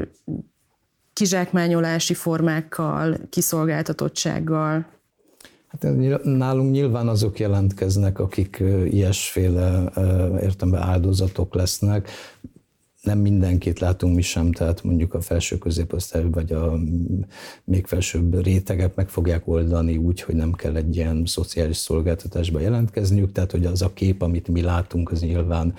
kizsákmányolási 1.12 2.14
formákkal, 2.14 3.16
kiszolgáltatottsággal? 3.30 4.86
Hát 5.68 5.94
nálunk 6.24 6.70
nyilván 6.70 7.08
azok 7.08 7.38
jelentkeznek, 7.38 8.18
akik 8.18 8.62
ilyesféle 8.84 9.92
értembe 10.40 10.78
áldozatok 10.78 11.54
lesznek 11.54 12.08
nem 13.08 13.18
mindenkit 13.18 13.78
látunk 13.78 14.14
mi 14.14 14.22
sem, 14.22 14.52
tehát 14.52 14.82
mondjuk 14.82 15.14
a 15.14 15.20
felső 15.20 15.58
középosztály 15.58 16.24
vagy 16.30 16.52
a 16.52 16.78
még 17.64 17.86
felsőbb 17.86 18.42
rétegek 18.42 18.94
meg 18.94 19.08
fogják 19.08 19.48
oldani 19.48 19.96
úgy, 19.96 20.20
hogy 20.20 20.34
nem 20.34 20.52
kell 20.52 20.76
egy 20.76 20.96
ilyen 20.96 21.22
szociális 21.26 21.76
szolgáltatásba 21.76 22.60
jelentkezniük, 22.60 23.32
tehát 23.32 23.50
hogy 23.50 23.64
az 23.64 23.82
a 23.82 23.92
kép, 23.92 24.22
amit 24.22 24.48
mi 24.48 24.62
látunk, 24.62 25.10
az 25.10 25.20
nyilván 25.20 25.74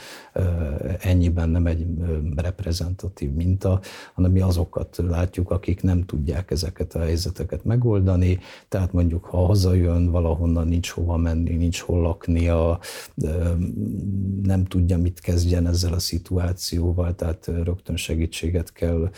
ennyiben 0.99 1.49
nem 1.49 1.65
egy 1.65 1.85
reprezentatív 2.35 3.31
minta, 3.31 3.79
hanem 4.13 4.31
mi 4.31 4.41
azokat 4.41 4.97
látjuk, 5.07 5.51
akik 5.51 5.81
nem 5.81 6.05
tudják 6.05 6.51
ezeket 6.51 6.95
a 6.95 6.99
helyzeteket 6.99 7.63
megoldani, 7.63 8.39
tehát 8.69 8.93
mondjuk 8.93 9.25
ha 9.25 9.45
hazajön, 9.45 10.11
valahonnan 10.11 10.67
nincs 10.67 10.89
hova 10.89 11.17
menni, 11.17 11.55
nincs 11.55 11.79
hol 11.79 12.01
laknia, 12.01 12.79
nem 14.43 14.65
tudja, 14.65 14.97
mit 14.97 15.19
kezdjen 15.19 15.67
ezzel 15.67 15.93
a 15.93 15.99
szituációval, 15.99 17.15
tehát 17.19 17.51
rögtön 17.63 17.95
segítséget 17.95 18.73
kell 18.73 19.09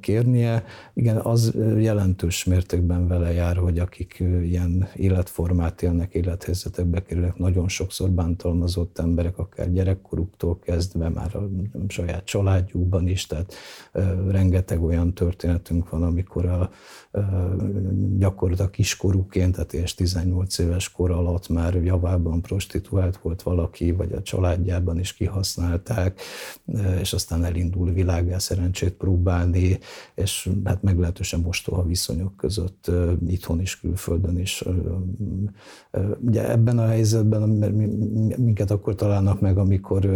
kérnie. 0.00 0.64
Igen, 0.94 1.16
az 1.16 1.54
jelentős 1.78 2.44
mértékben 2.44 3.08
vele 3.08 3.32
jár, 3.32 3.56
hogy 3.56 3.78
akik 3.78 4.22
ilyen 4.42 4.88
életformát 4.94 5.82
élnek, 5.82 6.14
élethelyzetekbe 6.14 7.02
kerülnek, 7.02 7.36
nagyon 7.36 7.68
sokszor 7.68 8.10
bántalmazott 8.10 8.98
emberek, 8.98 9.38
akár 9.38 9.72
gyerekkoruktól 9.72 10.58
kezdve, 10.58 11.08
már 11.08 11.36
a 11.36 11.48
saját 11.88 12.24
családjukban 12.24 13.08
is, 13.08 13.26
tehát 13.26 13.54
rengeteg 14.28 14.82
olyan 14.82 15.14
történetünk 15.14 15.90
van, 15.90 16.02
amikor 16.02 16.46
a, 16.46 16.70
gyakorlatilag 18.18 18.70
kiskorúként, 18.70 19.54
tehát 19.54 19.72
és 19.72 19.94
18 19.94 20.58
éves 20.58 20.90
kor 20.90 21.10
alatt 21.10 21.48
már 21.48 21.74
javában 21.74 22.42
prostituált 22.42 23.16
volt 23.16 23.42
valaki, 23.42 23.92
vagy 23.92 24.12
a 24.12 24.22
családjában 24.22 24.98
is 24.98 25.12
kihasználták, 25.12 26.20
és 27.00 27.12
aztán 27.12 27.33
elindul 27.42 27.92
világá 27.92 28.38
szerencsét 28.38 28.92
próbálni, 28.92 29.78
és 30.14 30.50
hát 30.64 30.82
meglehetősen 30.82 31.40
mostoha 31.40 31.86
viszonyok 31.86 32.36
között 32.36 32.90
itthon 33.26 33.60
is, 33.60 33.80
külföldön 33.80 34.38
is. 34.38 34.64
Ugye 36.20 36.50
ebben 36.50 36.78
a 36.78 36.86
helyzetben 36.86 37.48
minket 38.36 38.70
akkor 38.70 38.94
találnak 38.94 39.40
meg, 39.40 39.58
amikor 39.58 40.08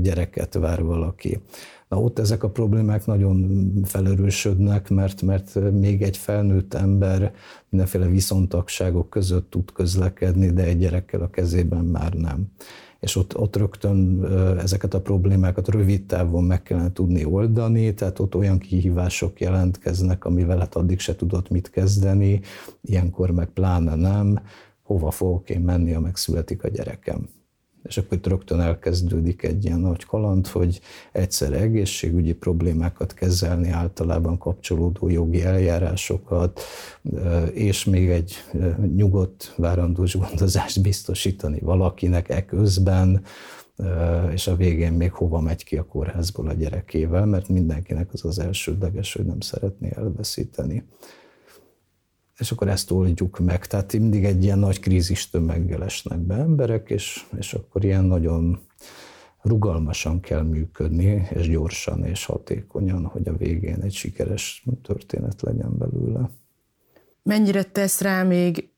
gyereket 0.00 0.54
vár 0.54 0.82
valaki. 0.82 1.40
Na 1.88 2.00
ott 2.00 2.18
ezek 2.18 2.42
a 2.42 2.50
problémák 2.50 3.06
nagyon 3.06 3.70
felerősödnek, 3.84 4.90
mert, 4.90 5.22
mert 5.22 5.72
még 5.72 6.02
egy 6.02 6.16
felnőtt 6.16 6.74
ember 6.74 7.32
mindenféle 7.68 8.06
viszontagságok 8.06 9.10
között 9.10 9.50
tud 9.50 9.72
közlekedni, 9.72 10.50
de 10.50 10.64
egy 10.64 10.78
gyerekkel 10.78 11.20
a 11.20 11.30
kezében 11.30 11.84
már 11.84 12.12
nem. 12.12 12.50
És 13.00 13.16
ott, 13.16 13.38
ott 13.38 13.56
rögtön 13.56 14.24
ezeket 14.58 14.94
a 14.94 15.00
problémákat 15.00 15.68
rövid 15.68 16.06
távon 16.06 16.44
meg 16.44 16.62
kellene 16.62 16.92
tudni 16.92 17.24
oldani, 17.24 17.94
tehát 17.94 18.18
ott 18.18 18.34
olyan 18.34 18.58
kihívások 18.58 19.40
jelentkeznek, 19.40 20.24
amivel 20.24 20.58
hát 20.58 20.74
addig 20.74 20.98
se 20.98 21.16
tudott 21.16 21.50
mit 21.50 21.70
kezdeni, 21.70 22.40
ilyenkor 22.80 23.30
meg 23.30 23.48
pláne 23.48 23.94
nem, 23.94 24.40
hova 24.82 25.10
fogok 25.10 25.50
én 25.50 25.60
menni, 25.60 25.92
ha 25.92 26.00
megszületik 26.00 26.64
a 26.64 26.68
gyerekem 26.68 27.28
és 27.86 27.98
akkor 27.98 28.16
itt 28.16 28.26
rögtön 28.26 28.60
elkezdődik 28.60 29.42
egy 29.42 29.64
ilyen 29.64 29.80
nagy 29.80 30.04
kaland, 30.04 30.46
hogy 30.46 30.80
egyszer 31.12 31.52
egészségügyi 31.52 32.32
problémákat 32.32 33.14
kezelni, 33.14 33.70
általában 33.70 34.38
kapcsolódó 34.38 35.08
jogi 35.08 35.42
eljárásokat, 35.42 36.60
és 37.52 37.84
még 37.84 38.08
egy 38.08 38.34
nyugodt, 38.94 39.54
várandós 39.56 40.16
gondozást 40.16 40.82
biztosítani 40.82 41.58
valakinek 41.60 42.28
e 42.28 42.44
közben, 42.44 43.22
és 44.32 44.46
a 44.46 44.56
végén 44.56 44.92
még 44.92 45.12
hova 45.12 45.40
megy 45.40 45.64
ki 45.64 45.76
a 45.76 45.84
kórházból 45.84 46.48
a 46.48 46.52
gyerekével, 46.52 47.26
mert 47.26 47.48
mindenkinek 47.48 48.12
az 48.12 48.24
az 48.24 48.38
elsődleges, 48.38 49.12
hogy 49.12 49.24
nem 49.24 49.40
szeretné 49.40 49.92
elveszíteni. 49.96 50.84
És 52.38 52.50
akkor 52.50 52.68
ezt 52.68 52.90
oldjuk 52.90 53.38
meg. 53.38 53.66
Tehát 53.66 53.92
mindig 53.92 54.24
egy 54.24 54.44
ilyen 54.44 54.58
nagy 54.58 54.80
krízis 54.80 55.30
tömeggel 55.30 55.84
esnek 55.84 56.18
be 56.18 56.34
emberek, 56.34 56.90
és, 56.90 57.24
és 57.38 57.54
akkor 57.54 57.84
ilyen 57.84 58.04
nagyon 58.04 58.60
rugalmasan 59.42 60.20
kell 60.20 60.42
működni, 60.42 61.28
és 61.34 61.48
gyorsan 61.48 62.04
és 62.04 62.24
hatékonyan, 62.24 63.04
hogy 63.04 63.28
a 63.28 63.36
végén 63.36 63.80
egy 63.82 63.94
sikeres 63.94 64.64
történet 64.82 65.42
legyen 65.42 65.78
belőle. 65.78 66.30
Mennyire 67.22 67.62
tesz 67.62 68.00
rá 68.00 68.22
még 68.22 68.68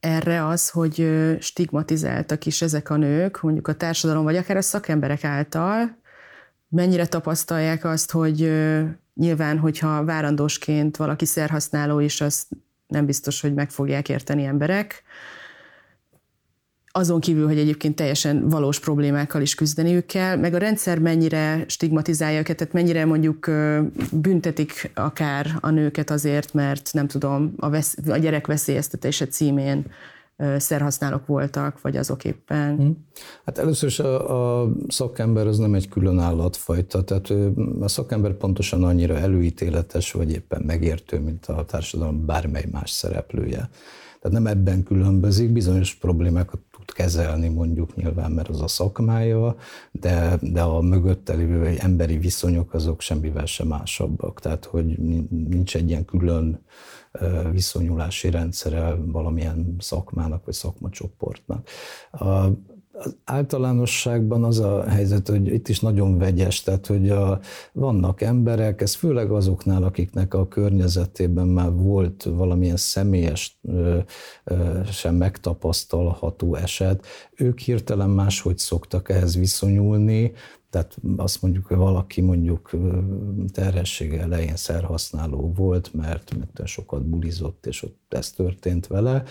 erre 0.00 0.46
az, 0.46 0.70
hogy 0.70 1.08
stigmatizáltak 1.40 2.46
is 2.46 2.62
ezek 2.62 2.90
a 2.90 2.96
nők, 2.96 3.40
mondjuk 3.40 3.68
a 3.68 3.74
társadalom, 3.74 4.24
vagy 4.24 4.36
akár 4.36 4.56
a 4.56 4.62
szakemberek 4.62 5.24
által, 5.24 5.96
mennyire 6.68 7.06
tapasztalják 7.06 7.84
azt, 7.84 8.10
hogy 8.10 8.52
nyilván, 9.14 9.58
hogyha 9.58 10.04
várandósként 10.04 10.96
valaki 10.96 11.24
szerhasználó 11.24 12.00
is, 12.00 12.20
azt 12.20 12.46
nem 12.88 13.06
biztos, 13.06 13.40
hogy 13.40 13.54
meg 13.54 13.70
fogják 13.70 14.08
érteni 14.08 14.44
emberek, 14.44 15.02
azon 16.98 17.20
kívül, 17.20 17.46
hogy 17.46 17.58
egyébként 17.58 17.96
teljesen 17.96 18.48
valós 18.48 18.80
problémákkal 18.80 19.42
is 19.42 19.54
küzdeniük 19.54 20.06
kell, 20.06 20.36
meg 20.36 20.54
a 20.54 20.58
rendszer 20.58 20.98
mennyire 20.98 21.64
stigmatizálja 21.66 22.38
őket, 22.38 22.56
tehát 22.56 22.72
mennyire 22.72 23.04
mondjuk 23.04 23.50
büntetik 24.12 24.90
akár 24.94 25.46
a 25.60 25.70
nőket 25.70 26.10
azért, 26.10 26.54
mert 26.54 26.90
nem 26.92 27.06
tudom, 27.06 27.54
a, 27.56 27.70
vesz, 27.70 27.96
a 28.08 28.16
gyerek 28.16 28.46
veszélyeztetése 28.46 29.26
címén 29.26 29.84
szerhasználók 30.56 31.26
voltak, 31.26 31.80
vagy 31.80 31.96
azok 31.96 32.24
éppen? 32.24 32.76
Hmm. 32.76 33.06
Hát 33.44 33.58
először 33.58 33.88
is 33.88 33.98
a, 33.98 34.62
a 34.62 34.70
szakember 34.88 35.46
az 35.46 35.58
nem 35.58 35.74
egy 35.74 35.88
külön 35.88 36.18
állatfajta, 36.18 37.04
tehát 37.04 37.32
a 37.80 37.88
szakember 37.88 38.32
pontosan 38.32 38.84
annyira 38.84 39.16
előítéletes, 39.16 40.12
vagy 40.12 40.32
éppen 40.32 40.62
megértő, 40.66 41.20
mint 41.20 41.46
a 41.46 41.64
társadalom 41.64 42.26
bármely 42.26 42.68
más 42.72 42.90
szereplője. 42.90 43.70
Tehát 44.20 44.36
nem 44.36 44.46
ebben 44.46 44.82
különbözik, 44.82 45.52
bizonyos 45.52 45.94
problémákat 45.94 46.60
kezelni 46.92 47.48
mondjuk 47.48 47.96
nyilván, 47.96 48.30
mert 48.30 48.48
az 48.48 48.62
a 48.62 48.68
szakmája, 48.68 49.56
de, 49.92 50.38
de 50.40 50.62
a 50.62 50.80
mögötte 50.80 51.34
lévő 51.34 51.76
emberi 51.78 52.18
viszonyok 52.18 52.74
azok 52.74 53.00
semmivel 53.00 53.46
sem 53.46 53.66
másabbak. 53.66 54.40
Tehát, 54.40 54.64
hogy 54.64 54.98
nincs 55.28 55.76
egy 55.76 55.88
ilyen 55.88 56.04
külön 56.04 56.64
viszonyulási 57.50 58.30
rendszere 58.30 58.94
valamilyen 58.94 59.76
szakmának 59.78 60.44
vagy 60.44 60.54
szakmacsoportnak. 60.54 61.68
Az 62.98 63.16
általánosságban 63.24 64.44
az 64.44 64.58
a 64.58 64.88
helyzet, 64.88 65.28
hogy 65.28 65.46
itt 65.46 65.68
is 65.68 65.80
nagyon 65.80 66.18
vegyes, 66.18 66.62
tehát 66.62 66.86
hogy 66.86 67.10
a, 67.10 67.40
vannak 67.72 68.20
emberek, 68.20 68.80
ez 68.80 68.94
főleg 68.94 69.30
azoknál, 69.30 69.82
akiknek 69.82 70.34
a 70.34 70.48
környezetében 70.48 71.46
már 71.46 71.72
volt 71.72 72.22
valamilyen 72.22 72.76
személyes, 72.76 73.58
ö, 73.62 73.98
ö, 74.44 74.80
sem 74.90 75.14
megtapasztalható 75.14 76.54
eset, 76.54 77.06
ők 77.36 77.58
hirtelen 77.58 78.10
máshogy 78.10 78.58
szoktak 78.58 79.08
ehhez 79.08 79.36
viszonyulni, 79.36 80.32
tehát 80.70 80.96
azt 81.16 81.42
mondjuk, 81.42 81.66
hogy 81.66 81.76
valaki 81.76 82.20
mondjuk 82.20 82.70
terhessége 83.52 84.20
elején 84.20 84.56
szerhasználó 84.56 85.52
volt, 85.56 85.94
mert, 85.94 86.36
mert 86.36 86.66
sokat 86.66 87.02
bulizott, 87.02 87.66
és 87.66 87.82
ott 87.82 88.00
ez 88.08 88.30
történt 88.30 88.86
vele, 88.86 89.24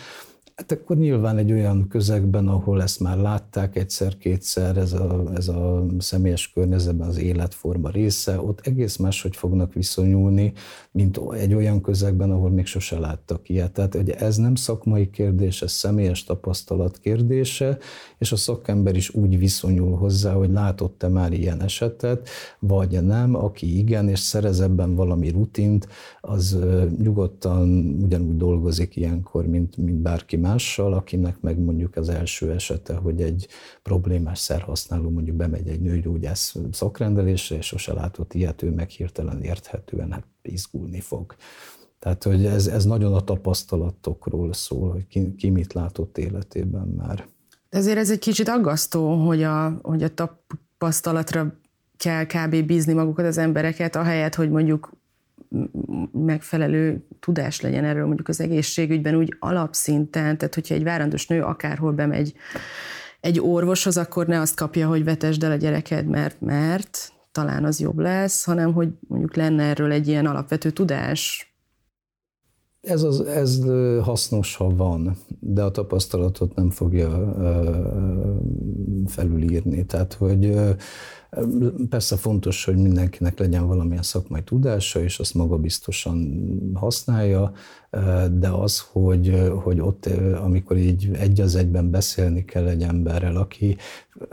Hát 0.57 0.71
akkor 0.71 0.97
nyilván 0.97 1.37
egy 1.37 1.51
olyan 1.51 1.87
közegben, 1.87 2.47
ahol 2.47 2.81
ezt 2.81 2.99
már 2.99 3.17
látták 3.17 3.75
egyszer-kétszer, 3.75 4.77
ez 4.77 4.93
a, 4.93 5.23
ez 5.35 5.47
a 5.47 5.85
személyes 5.99 6.51
környezetben 6.51 7.07
az 7.07 7.17
életforma 7.17 7.89
része, 7.89 8.41
ott 8.41 8.59
egész 8.63 8.95
máshogy 8.95 9.35
fognak 9.35 9.73
viszonyulni, 9.73 10.53
mint 10.91 11.19
egy 11.31 11.53
olyan 11.53 11.81
közegben, 11.81 12.31
ahol 12.31 12.49
még 12.49 12.65
sose 12.65 12.99
láttak 12.99 13.49
ilyet. 13.49 13.71
Tehát 13.71 13.95
hogy 13.95 14.09
ez 14.09 14.37
nem 14.37 14.55
szakmai 14.55 15.10
kérdés, 15.10 15.62
ez 15.62 15.71
személyes 15.71 16.23
tapasztalat 16.23 16.97
kérdése, 16.97 17.77
és 18.17 18.32
a 18.32 18.36
szakember 18.36 18.95
is 18.95 19.10
úgy 19.10 19.38
viszonyul 19.38 19.97
hozzá, 19.97 20.34
hogy 20.34 20.51
látott-e 20.51 21.08
már 21.08 21.34
ilyen 21.34 21.62
esetet, 21.62 22.29
vagy 22.60 23.03
nem, 23.03 23.36
aki 23.36 23.77
igen, 23.77 24.10
és 24.10 24.19
szerez 24.19 24.60
ebben 24.60 24.95
valami 24.95 25.29
rutint, 25.29 25.88
az 26.21 26.58
nyugodtan 27.01 27.69
ugyanúgy 28.01 28.38
dolgozik 28.38 28.95
ilyenkor, 28.95 29.45
mint, 29.45 29.77
mint 29.77 29.97
bárki 29.97 30.36
mással, 30.47 30.93
akinek 30.93 31.39
meg 31.39 31.60
mondjuk 31.60 31.95
az 31.95 32.10
első 32.10 32.51
esete, 32.51 32.93
hogy 32.93 33.21
egy 33.21 33.47
problémás 33.83 34.39
szerhasználó 34.39 35.10
mondjuk 35.10 35.36
bemegy 35.36 35.67
egy 35.67 35.81
nőgyógyász 35.81 36.55
szakrendelésre, 36.71 37.55
és 37.55 37.65
sose 37.65 37.93
látott 37.93 38.33
ilyet, 38.33 38.62
ő 38.62 38.71
meg 38.71 38.89
hirtelen 38.89 39.41
érthetően 39.41 40.12
hát 40.12 40.25
izgulni 40.41 40.99
fog. 40.99 41.36
Tehát, 41.99 42.23
hogy 42.23 42.45
ez, 42.45 42.67
ez 42.67 42.86
nagyon 42.86 43.13
a 43.13 43.21
tapasztalatokról 43.21 44.53
szól, 44.53 44.91
hogy 44.91 45.07
ki, 45.07 45.36
ki 45.36 45.49
mit 45.49 45.73
látott 45.73 46.17
életében 46.17 46.88
már. 46.88 47.27
De 47.69 47.77
ezért 47.77 47.97
ez 47.97 48.12
egy 48.12 48.19
kicsit 48.19 48.47
aggasztó, 48.47 49.25
hogy 49.25 49.43
a, 49.43 49.79
hogy 49.81 50.03
a 50.03 50.13
tapasztalatra 50.13 51.60
kell 51.97 52.25
kb. 52.25 52.65
bízni 52.65 52.93
magukat 52.93 53.25
az 53.25 53.38
embereket, 53.38 53.95
ahelyett, 53.95 54.36
hogy 54.36 54.49
mondjuk 54.49 54.96
megfelelő 56.12 57.07
tudás 57.19 57.62
legyen 57.62 57.86
erről 57.86 58.05
mondjuk 58.05 58.27
az 58.27 58.41
egészségügyben 58.41 59.15
úgy 59.15 59.36
alapszinten, 59.39 60.38
tehát 60.38 60.53
hogyha 60.53 60.75
egy 60.75 60.83
várandós 60.83 61.27
nő 61.27 61.41
akárhol 61.41 61.91
bemegy 61.91 62.33
egy 63.19 63.39
orvoshoz, 63.39 63.97
akkor 63.97 64.27
ne 64.27 64.39
azt 64.39 64.55
kapja, 64.55 64.88
hogy 64.88 65.03
vetesd 65.03 65.43
el 65.43 65.51
a 65.51 65.55
gyereked, 65.55 66.05
mert, 66.05 66.41
mert 66.41 67.12
talán 67.31 67.65
az 67.65 67.79
jobb 67.79 67.99
lesz, 67.99 68.43
hanem 68.43 68.73
hogy 68.73 68.89
mondjuk 69.07 69.36
lenne 69.36 69.63
erről 69.63 69.91
egy 69.91 70.07
ilyen 70.07 70.25
alapvető 70.25 70.69
tudás. 70.69 71.55
Ez, 72.81 73.03
az, 73.03 73.21
ez 73.21 73.63
hasznos, 74.01 74.55
ha 74.55 74.75
van, 74.75 75.17
de 75.39 75.63
a 75.63 75.71
tapasztalatot 75.71 76.55
nem 76.55 76.69
fogja 76.69 77.35
felülírni. 79.05 79.85
Tehát, 79.85 80.13
hogy 80.13 80.53
Persze 81.89 82.15
fontos, 82.15 82.65
hogy 82.65 82.77
mindenkinek 82.77 83.39
legyen 83.39 83.67
valamilyen 83.67 84.03
szakmai 84.03 84.43
tudása, 84.43 85.01
és 85.01 85.19
azt 85.19 85.33
magabiztosan 85.33 86.41
használja, 86.73 87.51
de 88.31 88.49
az, 88.49 88.79
hogy, 88.91 89.51
hogy 89.63 89.79
ott, 89.79 90.05
amikor 90.43 90.77
így 90.77 91.09
egy 91.13 91.41
az 91.41 91.55
egyben 91.55 91.91
beszélni 91.91 92.45
kell 92.45 92.67
egy 92.67 92.81
emberrel, 92.81 93.35
aki 93.35 93.77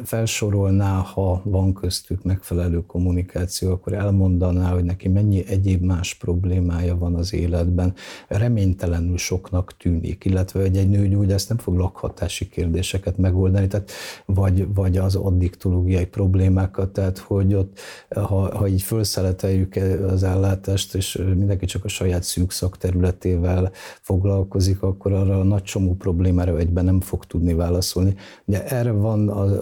felsorolná, 0.04 0.98
ha 0.98 1.40
van 1.44 1.72
köztük 1.72 2.22
megfelelő 2.22 2.86
kommunikáció, 2.86 3.70
akkor 3.70 3.92
elmondaná, 3.92 4.72
hogy 4.72 4.84
neki 4.84 5.08
mennyi 5.08 5.46
egyéb 5.46 5.82
más 5.82 6.14
problémája 6.14 6.98
van 6.98 7.14
az 7.14 7.34
életben. 7.34 7.94
Reménytelenül 8.28 9.16
soknak 9.16 9.76
tűnik, 9.76 10.24
illetve 10.24 10.60
hogy 10.60 10.76
egy 10.76 10.88
nőgyógyász 10.88 11.46
nem 11.46 11.58
fog 11.58 11.76
lakhatási 11.76 12.48
kérdéseket 12.48 13.18
megoldani, 13.18 13.66
tehát 13.66 13.90
vagy, 14.24 14.74
vagy 14.74 14.96
az 14.96 15.14
addiktológiai 15.14 16.06
problémákat, 16.06 16.92
tehát 16.92 17.18
hogy 17.18 17.54
ott, 17.54 17.78
ha, 18.10 18.56
ha 18.56 18.66
így 18.66 18.82
felszeleteljük 18.82 19.76
az 20.08 20.22
ellátást, 20.22 20.94
és 20.94 21.22
mindenki 21.36 21.66
csak 21.66 21.84
a 21.84 21.88
saját 21.88 22.22
szűk 22.22 22.50
szakterületével 22.50 23.72
foglalkozik, 24.00 24.82
akkor 24.82 25.12
arra 25.12 25.40
a 25.40 25.44
nagy 25.44 25.62
csomó 25.62 25.94
problémára 25.94 26.58
egyben 26.58 26.84
nem 26.84 27.00
fog 27.00 27.24
tudni 27.24 27.54
válaszolni. 27.54 28.14
Ugye 28.44 28.66
erre 28.66 28.90
van 28.90 29.28
az, 29.28 29.52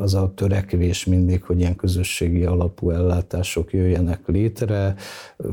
az 0.00 0.14
a 0.14 0.32
törekvés 0.34 1.04
mindig, 1.04 1.42
hogy 1.42 1.58
ilyen 1.58 1.76
közösségi 1.76 2.44
alapú 2.44 2.90
ellátások 2.90 3.72
jöjjenek 3.72 4.20
létre, 4.26 4.94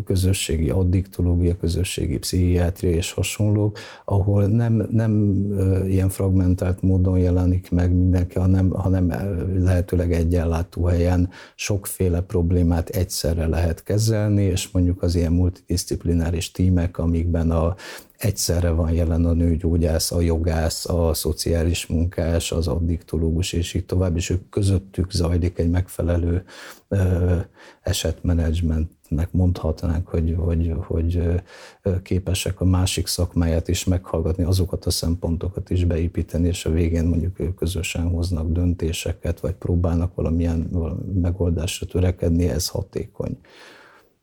közösségi 0.05 0.69
addiktológia, 0.69 1.57
közösségi 1.57 2.17
pszichiátria 2.17 2.91
és 2.91 3.11
hasonlók, 3.11 3.77
ahol 4.05 4.45
nem, 4.45 4.87
nem 4.91 5.43
ilyen 5.87 6.09
fragmentált 6.09 6.81
módon 6.81 7.19
jelenik 7.19 7.71
meg 7.71 7.93
mindenki, 7.93 8.39
hanem, 8.39 8.69
hanem 8.69 9.13
lehetőleg 9.59 10.13
egy 10.13 10.35
ellátóhelyen 10.35 11.29
sokféle 11.55 12.21
problémát 12.21 12.89
egyszerre 12.89 13.47
lehet 13.47 13.83
kezelni, 13.83 14.43
és 14.43 14.69
mondjuk 14.71 15.01
az 15.01 15.15
ilyen 15.15 15.33
multidisziplináris 15.33 16.51
tímek, 16.51 16.97
amikben 16.97 17.51
a 17.51 17.75
egyszerre 18.19 18.69
van 18.69 18.91
jelen 18.91 19.25
a 19.25 19.33
nőgyógyász, 19.33 20.11
a 20.11 20.21
jogász, 20.21 20.89
a 20.89 21.13
szociális 21.13 21.87
munkás, 21.87 22.51
az 22.51 22.67
addiktológus, 22.67 23.53
és 23.53 23.73
így 23.73 23.85
tovább, 23.85 24.15
és 24.15 24.29
ők 24.29 24.49
közöttük 24.49 25.11
zajlik 25.11 25.57
egy 25.57 25.69
megfelelő 25.69 26.45
esetmenedzsmentnek 27.81 29.31
mondhatnánk, 29.31 30.07
hogy, 30.07 30.35
hogy, 30.37 30.73
hogy 30.77 31.21
képesek 32.03 32.61
a 32.61 32.65
másik 32.65 33.07
szakmáját 33.07 33.67
is 33.67 33.83
meghallgatni, 33.83 34.43
azokat 34.43 34.85
a 34.85 34.89
szempontokat 34.89 35.69
is 35.69 35.85
beépíteni, 35.85 36.47
és 36.47 36.65
a 36.65 36.71
végén 36.71 37.05
mondjuk 37.05 37.39
ők 37.39 37.55
közösen 37.55 38.07
hoznak 38.07 38.51
döntéseket, 38.51 39.39
vagy 39.39 39.53
próbálnak 39.53 40.15
valamilyen 40.15 40.69
megoldásra 41.13 41.85
törekedni, 41.85 42.49
ez 42.49 42.67
hatékony. 42.67 43.37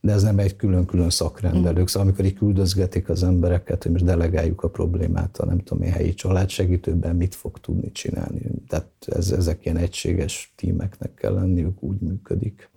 De 0.07 0.13
ez 0.13 0.23
nem 0.23 0.39
egy 0.39 0.57
külön-külön 0.57 1.11
szakrendelők. 1.11 1.89
Szóval 1.89 2.09
amikor 2.09 2.25
így 2.25 2.39
küldözgetik 2.39 3.09
az 3.09 3.23
embereket, 3.23 3.83
hogy 3.83 3.93
most 3.93 4.05
delegáljuk 4.05 4.63
a 4.63 4.69
problémát 4.69 5.39
a 5.39 5.47
nem 5.47 5.59
tudom 5.59 5.83
én 5.83 5.93
helyi 5.93 6.15
családsegítőben, 6.15 7.17
mit 7.17 7.35
fog 7.35 7.61
tudni 7.61 7.93
csinálni. 7.93 8.41
Tehát 8.69 8.89
ez, 9.07 9.31
ezek 9.31 9.65
ilyen 9.65 9.77
egységes 9.77 10.53
tímeknek 10.57 11.15
kell 11.15 11.33
lenniük, 11.33 11.83
úgy 11.83 11.99
működik. 12.01 12.71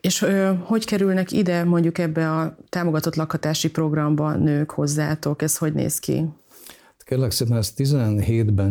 És 0.00 0.22
ö, 0.22 0.52
hogy 0.62 0.84
kerülnek 0.84 1.32
ide 1.32 1.64
mondjuk 1.64 1.98
ebbe 1.98 2.30
a 2.30 2.56
támogatott 2.68 3.14
lakhatási 3.14 3.70
programba 3.70 4.36
nők 4.36 4.70
hozzátok? 4.70 5.42
Ez 5.42 5.56
hogy 5.56 5.72
néz 5.72 5.98
ki? 5.98 6.24
Kérlek 6.98 7.30
szépen, 7.30 7.56
ez 7.56 7.72
17-ben 7.76 8.70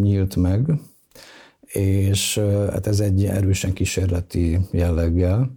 nyílt 0.00 0.36
meg, 0.36 0.70
és 1.72 2.38
hát 2.70 2.86
ez 2.86 3.00
egy 3.00 3.24
erősen 3.24 3.72
kísérleti 3.72 4.58
jelleggel. 4.70 5.50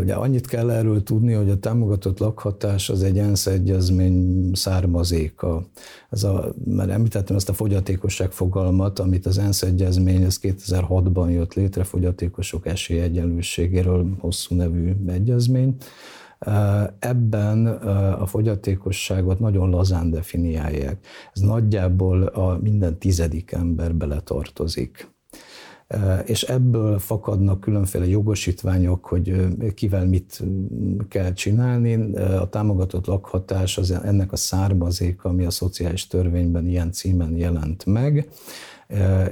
Ugye 0.00 0.14
annyit 0.14 0.46
kell 0.46 0.70
erről 0.70 1.02
tudni, 1.02 1.32
hogy 1.32 1.50
a 1.50 1.58
támogatott 1.58 2.18
lakhatás 2.18 2.90
az 2.90 3.02
egy 3.02 3.18
ENSZ 3.18 3.46
egyezmény 3.46 4.50
származéka. 4.54 5.66
Ez 6.10 6.22
a, 6.22 6.52
mert 6.64 6.90
említettem 6.90 7.36
ezt 7.36 7.48
a 7.48 7.52
fogyatékosság 7.52 8.30
fogalmat, 8.30 8.98
amit 8.98 9.26
az 9.26 9.38
ENSZ 9.38 9.62
egyezmény, 9.62 10.22
ez 10.22 10.38
2006-ban 10.42 11.30
jött 11.30 11.54
létre, 11.54 11.84
fogyatékosok 11.84 12.66
esélyegyenlőségéről 12.66 14.16
hosszú 14.18 14.54
nevű 14.54 14.92
egyezmény. 15.06 15.76
Ebben 16.98 17.66
a 18.20 18.26
fogyatékosságot 18.26 19.40
nagyon 19.40 19.70
lazán 19.70 20.10
definiálják. 20.10 21.06
Ez 21.32 21.40
nagyjából 21.40 22.22
a 22.22 22.58
minden 22.62 22.98
tizedik 22.98 23.52
ember 23.52 23.94
beletartozik 23.94 25.08
és 26.24 26.42
ebből 26.42 26.98
fakadnak 26.98 27.60
különféle 27.60 28.06
jogosítványok, 28.06 29.04
hogy 29.04 29.46
kivel 29.74 30.06
mit 30.06 30.42
kell 31.08 31.32
csinálni. 31.32 32.14
A 32.16 32.48
támogatott 32.48 33.06
lakhatás 33.06 33.78
az 33.78 33.90
ennek 33.90 34.32
a 34.32 34.36
származéka, 34.36 35.28
ami 35.28 35.44
a 35.44 35.50
szociális 35.50 36.06
törvényben 36.06 36.66
ilyen 36.66 36.92
címen 36.92 37.36
jelent 37.36 37.86
meg, 37.86 38.28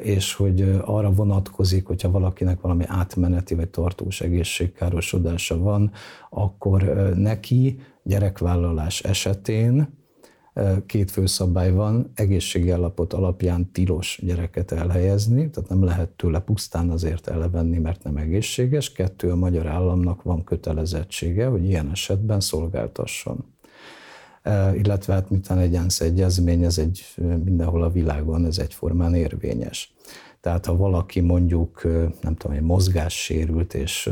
és 0.03 0.35
hogy 0.35 0.81
arra 0.85 1.11
vonatkozik, 1.12 1.87
hogyha 1.87 2.11
valakinek 2.11 2.61
valami 2.61 2.85
átmeneti 2.87 3.55
vagy 3.55 3.68
tartós 3.68 4.21
egészségkárosodása 4.21 5.59
van, 5.59 5.90
akkor 6.31 6.83
neki 7.16 7.81
gyerekvállalás 8.03 9.01
esetén 9.01 9.97
két 10.87 11.11
fő 11.11 11.27
szabály 11.27 11.71
van, 11.71 12.11
egészségi 12.14 12.71
állapot 12.71 13.12
alapján 13.12 13.71
tilos 13.73 14.21
gyereket 14.23 14.73
elhelyezni, 14.73 15.51
tehát 15.51 15.68
nem 15.71 15.85
lehet 15.85 16.09
tőle 16.09 16.40
pusztán 16.40 16.90
azért 16.90 17.29
elevenni, 17.29 17.79
mert 17.79 18.03
nem 18.03 18.16
egészséges. 18.16 18.92
Kettő, 18.92 19.31
a 19.31 19.37
magyar 19.37 19.66
államnak 19.66 20.23
van 20.23 20.44
kötelezettsége, 20.44 21.47
hogy 21.47 21.64
ilyen 21.64 21.90
esetben 21.90 22.40
szolgáltasson. 22.40 23.44
Illetve 24.75 25.12
hát 25.12 25.31
miután 25.31 25.59
egy 25.59 25.75
ENSZ 25.75 26.01
egyezmény, 26.01 26.64
ez 26.64 26.79
egy 26.79 27.05
mindenhol 27.44 27.83
a 27.83 27.90
világon, 27.90 28.47
ez 28.47 28.59
egyformán 28.59 29.14
érvényes. 29.14 29.94
Tehát 30.40 30.66
ha 30.66 30.77
valaki 30.77 31.20
mondjuk, 31.20 31.83
nem 32.20 32.35
tudom, 32.37 32.57
egy 32.57 32.62
mozgássérült, 32.62 33.74
és, 33.74 34.11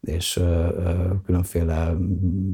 és 0.00 0.40
különféle 1.24 1.96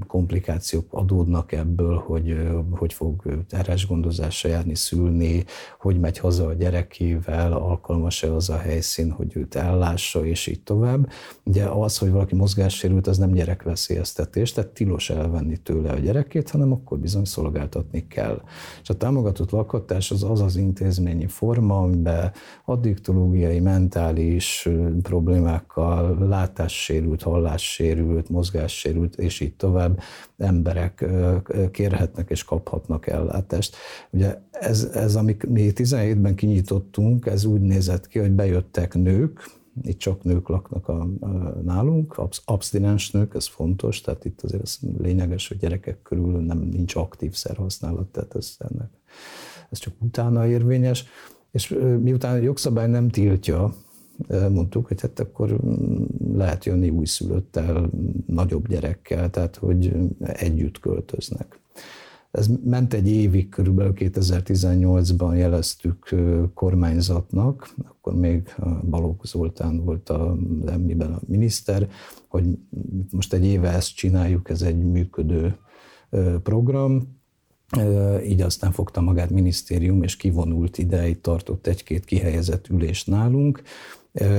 komplikációk 0.07 0.87
adódnak 0.91 1.53
ebből, 1.53 1.97
hogy 1.97 2.37
hogy 2.71 2.93
fog 2.93 3.45
terhes 3.49 3.87
gondozásra 3.87 4.49
járni, 4.49 4.75
szülni, 4.75 5.45
hogy 5.79 6.01
megy 6.01 6.19
haza 6.19 6.47
a 6.47 6.53
gyerekével, 6.53 7.53
alkalmas-e 7.53 8.35
az 8.35 8.51
a 8.51 8.57
helyszín, 8.57 9.11
hogy 9.11 9.37
őt 9.37 9.55
ellássa, 9.55 10.27
és 10.27 10.47
így 10.47 10.63
tovább. 10.63 11.11
Ugye 11.45 11.65
az, 11.65 11.99
hogy 11.99 12.11
valaki 12.11 12.35
mozgássérült, 12.35 13.07
az 13.07 13.19
nem 13.19 13.33
gyerekveszélyeztetés, 13.33 14.53
tehát 14.53 14.71
tilos 14.71 15.11
elvenni 15.11 15.57
tőle 15.57 15.91
a 15.91 15.99
gyerekét, 15.99 16.51
hanem 16.51 16.73
akkor 16.73 16.99
bizony 16.99 17.25
szolgáltatni 17.25 18.07
kell. 18.07 18.43
És 18.83 18.89
a 18.89 18.97
támogatott 18.97 19.51
lakhatás 19.51 20.11
az 20.11 20.23
az 20.23 20.41
az 20.41 20.57
intézményi 20.57 21.27
forma, 21.27 21.79
amiben 21.79 22.33
addig 22.65 23.01
pszichológiai, 23.03 23.61
mentális 23.61 24.69
problémákkal, 25.03 26.29
látássérült, 26.29 27.23
hallássérült, 27.23 28.29
mozgássérült, 28.29 29.17
és 29.17 29.41
így 29.41 29.55
tovább 29.55 30.01
emberek 30.39 31.05
kérhetnek 31.71 32.31
és 32.31 32.45
kaphatnak 32.45 33.07
ellátást. 33.07 33.77
Ugye 34.11 34.39
ez, 34.51 34.91
ez 34.95 35.17
amit 35.17 35.47
mi 35.47 35.73
17-ben 35.75 36.35
kinyitottunk, 36.35 37.27
ez 37.27 37.45
úgy 37.45 37.61
nézett 37.61 38.09
ki, 38.09 38.19
hogy 38.19 38.31
bejöttek 38.31 38.95
nők, 38.95 39.51
itt 39.83 39.99
csak 39.99 40.23
nők 40.23 40.49
laknak 40.49 40.89
a, 40.89 41.09
a, 41.21 41.27
nálunk, 41.65 42.21
abstinens 42.45 43.11
nők, 43.11 43.35
ez 43.35 43.47
fontos, 43.47 44.01
tehát 44.01 44.25
itt 44.25 44.41
azért 44.41 44.63
ez 44.63 44.79
lényeges, 44.99 45.49
hogy 45.49 45.59
gyerekek 45.59 46.03
körül 46.03 46.41
nem 46.41 46.59
nincs 46.59 46.95
aktív 46.95 47.35
szerhasználat, 47.35 48.07
tehát 48.07 48.35
ez, 48.35 48.57
ennek, 48.59 48.91
ez 49.71 49.79
csak 49.79 49.95
utána 49.99 50.47
érvényes. 50.47 51.05
És 51.53 51.69
miután 52.01 52.39
a 52.39 52.43
jogszabály 52.43 52.89
nem 52.89 53.09
tiltja, 53.09 53.75
mondtuk, 54.29 54.87
hogy 54.87 55.01
hát 55.01 55.21
akkor 55.21 55.59
mm, 55.67 56.05
lehet 56.35 56.65
jönni 56.65 56.91
újszülöttel, 56.91 57.91
nagyobb 58.27 58.69
gyerekkel, 58.69 59.31
tehát 59.31 59.57
hogy 59.57 59.93
együtt 60.23 60.79
költöznek. 60.81 61.61
Ez 62.31 62.51
ment 62.65 62.95
egy 62.95 63.09
évig, 63.09 63.49
körülbelül 63.49 63.93
2018-ban 63.97 65.37
jeleztük 65.37 66.15
kormányzatnak, 66.55 67.75
akkor 67.89 68.15
még 68.15 68.55
Balogh 68.91 69.25
Zoltán 69.25 69.85
volt 69.85 70.09
a 70.09 70.37
emmiben 70.67 71.13
a 71.13 71.21
miniszter, 71.27 71.89
hogy 72.29 72.45
most 73.11 73.33
egy 73.33 73.45
éve 73.45 73.69
ezt 73.69 73.95
csináljuk, 73.95 74.49
ez 74.49 74.63
egy 74.63 74.85
működő 74.85 75.57
program, 76.43 77.21
így 78.27 78.41
aztán 78.41 78.73
fogta 78.73 79.01
magát 79.01 79.31
minisztérium, 79.31 80.03
és 80.03 80.17
kivonult 80.17 80.79
ide, 80.79 81.09
itt 81.09 81.23
tartott 81.23 81.67
egy-két 81.67 82.05
kihelyezett 82.05 82.69
ülést 82.69 83.07
nálunk, 83.07 83.63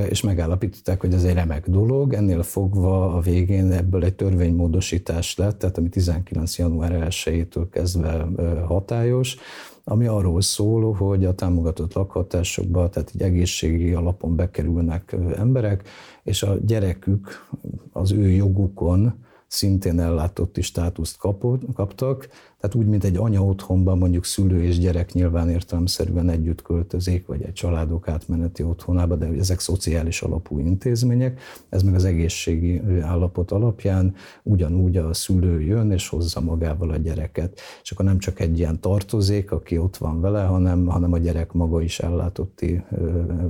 és 0.08 0.20
megállapították, 0.20 1.00
hogy 1.00 1.12
ez 1.12 1.24
egy 1.24 1.34
remek 1.34 1.68
dolog, 1.68 2.12
ennél 2.12 2.42
fogva 2.42 3.14
a 3.14 3.20
végén 3.20 3.72
ebből 3.72 4.04
egy 4.04 4.14
törvénymódosítás 4.14 5.36
lett, 5.36 5.58
tehát 5.58 5.78
ami 5.78 5.88
19. 5.88 6.58
január 6.58 7.06
1-től 7.10 7.66
kezdve 7.70 8.26
hatályos, 8.66 9.36
ami 9.84 10.06
arról 10.06 10.40
szól, 10.40 10.92
hogy 10.92 11.24
a 11.24 11.34
támogatott 11.34 11.92
lakhatásokba, 11.92 12.88
tehát 12.88 13.10
egy 13.14 13.22
egészségi 13.22 13.92
alapon 13.92 14.36
bekerülnek 14.36 15.16
emberek, 15.36 15.88
és 16.22 16.42
a 16.42 16.56
gyerekük 16.66 17.48
az 17.92 18.12
ő 18.12 18.30
jogukon 18.30 19.14
szintén 19.54 20.00
ellátotti 20.00 20.62
státuszt 20.62 21.16
kapott, 21.16 21.62
kaptak, 21.74 22.28
tehát 22.64 22.78
úgy, 22.78 22.86
mint 22.86 23.04
egy 23.04 23.16
anya 23.16 23.44
otthonban 23.44 23.98
mondjuk 23.98 24.24
szülő 24.24 24.62
és 24.62 24.78
gyerek 24.78 25.12
nyilván 25.12 25.50
értelemszerűen 25.50 26.28
együtt 26.28 26.62
költözik, 26.62 27.26
vagy 27.26 27.42
egy 27.42 27.52
családok 27.52 28.08
átmeneti 28.08 28.62
otthonába, 28.62 29.16
de 29.16 29.26
ezek 29.26 29.60
szociális 29.60 30.22
alapú 30.22 30.58
intézmények, 30.58 31.40
ez 31.68 31.82
meg 31.82 31.94
az 31.94 32.04
egészségi 32.04 32.82
állapot 33.00 33.50
alapján 33.50 34.14
ugyanúgy 34.42 34.96
a 34.96 35.14
szülő 35.14 35.60
jön 35.60 35.90
és 35.90 36.08
hozza 36.08 36.40
magával 36.40 36.90
a 36.90 36.96
gyereket. 36.96 37.60
És 37.82 37.90
akkor 37.90 38.04
nem 38.04 38.18
csak 38.18 38.40
egy 38.40 38.58
ilyen 38.58 38.80
tartozék, 38.80 39.50
aki 39.50 39.78
ott 39.78 39.96
van 39.96 40.20
vele, 40.20 40.42
hanem, 40.42 40.86
hanem 40.86 41.12
a 41.12 41.18
gyerek 41.18 41.52
maga 41.52 41.82
is 41.82 41.98
ellátotti 41.98 42.84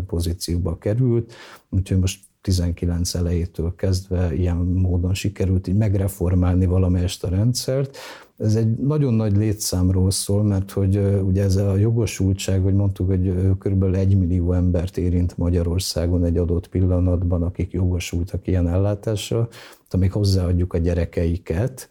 pozícióba 0.07 0.79
került. 0.79 1.33
Úgyhogy 1.71 1.99
most 1.99 2.21
19 2.45 3.15
elejétől 3.15 3.75
kezdve 3.75 4.35
ilyen 4.35 4.57
módon 4.57 5.15
sikerült 5.15 5.69
így 5.69 5.77
megreformálni 5.77 6.67
valamelyest 6.67 7.25
a 7.25 7.29
rendszert. 7.29 7.97
Ez 8.39 8.55
egy 8.55 8.77
nagyon 8.77 9.15
nagy 9.15 9.37
létszámról 9.37 10.11
szól, 10.11 10.43
mert 10.43 10.71
hogy 10.71 10.97
ugye 11.23 11.43
ez 11.43 11.57
a 11.57 11.77
jogosultság, 11.77 12.63
hogy 12.63 12.75
mondtuk, 12.75 13.09
hogy 13.09 13.33
körülbelül 13.59 13.97
egy 13.97 14.17
millió 14.19 14.53
embert 14.53 14.99
érint 14.99 15.37
Magyarországon 15.37 16.25
egy 16.25 16.37
adott 16.37 16.69
pillanatban, 16.69 17.43
akik 17.43 17.73
jogosultak 17.73 18.47
ilyen 18.47 18.69
ellátásra, 18.69 19.49
amíg 19.91 20.13
hozzáadjuk 20.13 20.73
a 20.73 20.79
gyerekeiket, 20.79 21.89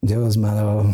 Ugye 0.00 0.16
az 0.16 0.34
már 0.34 0.64
a 0.64 0.84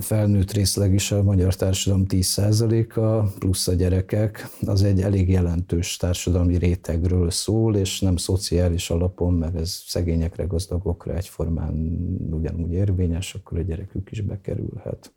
felnőtt 0.00 0.52
részleg 0.52 0.94
is 0.94 1.12
a 1.12 1.22
magyar 1.22 1.54
társadalom 1.54 2.06
10%-a, 2.08 3.22
plusz 3.38 3.68
a 3.68 3.74
gyerekek, 3.74 4.48
az 4.60 4.82
egy 4.82 5.02
elég 5.02 5.30
jelentős 5.30 5.96
társadalmi 5.96 6.56
rétegről 6.56 7.30
szól, 7.30 7.76
és 7.76 8.00
nem 8.00 8.16
szociális 8.16 8.90
alapon, 8.90 9.34
mert 9.34 9.54
ez 9.54 9.82
szegényekre, 9.86 10.44
gazdagokra 10.44 11.14
egyformán 11.14 11.74
ugyanúgy 12.30 12.72
érvényes, 12.72 13.34
akkor 13.34 13.58
a 13.58 13.62
gyerekük 13.62 14.10
is 14.10 14.20
bekerülhet. 14.20 15.12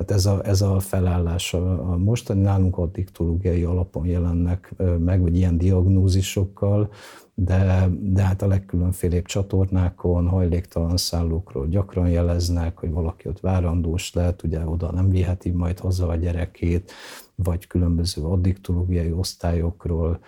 Tehát 0.00 0.10
ez 0.10 0.26
a, 0.26 0.44
ez 0.44 0.60
a 0.60 0.78
felállás. 0.78 1.54
A, 1.54 1.92
a 1.92 1.96
mostani 1.96 2.40
nálunk 2.40 2.78
addiktológiai 2.78 3.62
alapon 3.62 4.06
jelennek 4.06 4.74
meg, 4.98 5.20
vagy 5.20 5.36
ilyen 5.36 5.58
diagnózisokkal, 5.58 6.92
de, 7.34 7.88
de 8.00 8.22
hát 8.22 8.42
a 8.42 8.46
legkülönfélébb 8.46 9.24
csatornákon, 9.24 10.28
hajléktalan 10.28 10.96
szállókról 10.96 11.66
gyakran 11.66 12.08
jeleznek, 12.08 12.78
hogy 12.78 12.90
valaki 12.90 13.28
ott 13.28 13.40
várandós 13.40 14.12
lehet, 14.14 14.42
ugye 14.42 14.64
oda 14.64 14.92
nem 14.92 15.10
viheti 15.10 15.50
majd 15.50 15.78
haza 15.78 16.08
a 16.08 16.16
gyerekét, 16.16 16.92
vagy 17.34 17.66
különböző 17.66 18.22
addiktológiai 18.22 19.12
osztályokról, 19.12 20.18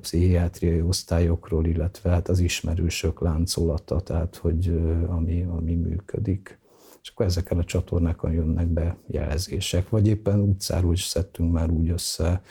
pszichiátriai 0.00 0.80
osztályokról, 0.80 1.66
illetve 1.66 2.10
hát 2.10 2.28
az 2.28 2.38
ismerősök 2.38 3.20
láncolata, 3.20 4.00
tehát 4.00 4.36
hogy 4.36 4.80
ami, 5.06 5.42
ami 5.42 5.74
működik. 5.74 6.60
És 7.02 7.08
akkor 7.08 7.26
ezeken 7.26 7.58
a 7.58 7.64
csatornákon 7.64 8.32
jönnek 8.32 8.66
be 8.66 8.96
jelzések, 9.06 9.88
vagy 9.88 10.06
éppen 10.06 10.40
utcáról 10.40 10.92
is 10.92 11.04
szedtünk 11.04 11.52
már 11.52 11.70
úgy 11.70 11.88
össze 11.90 12.42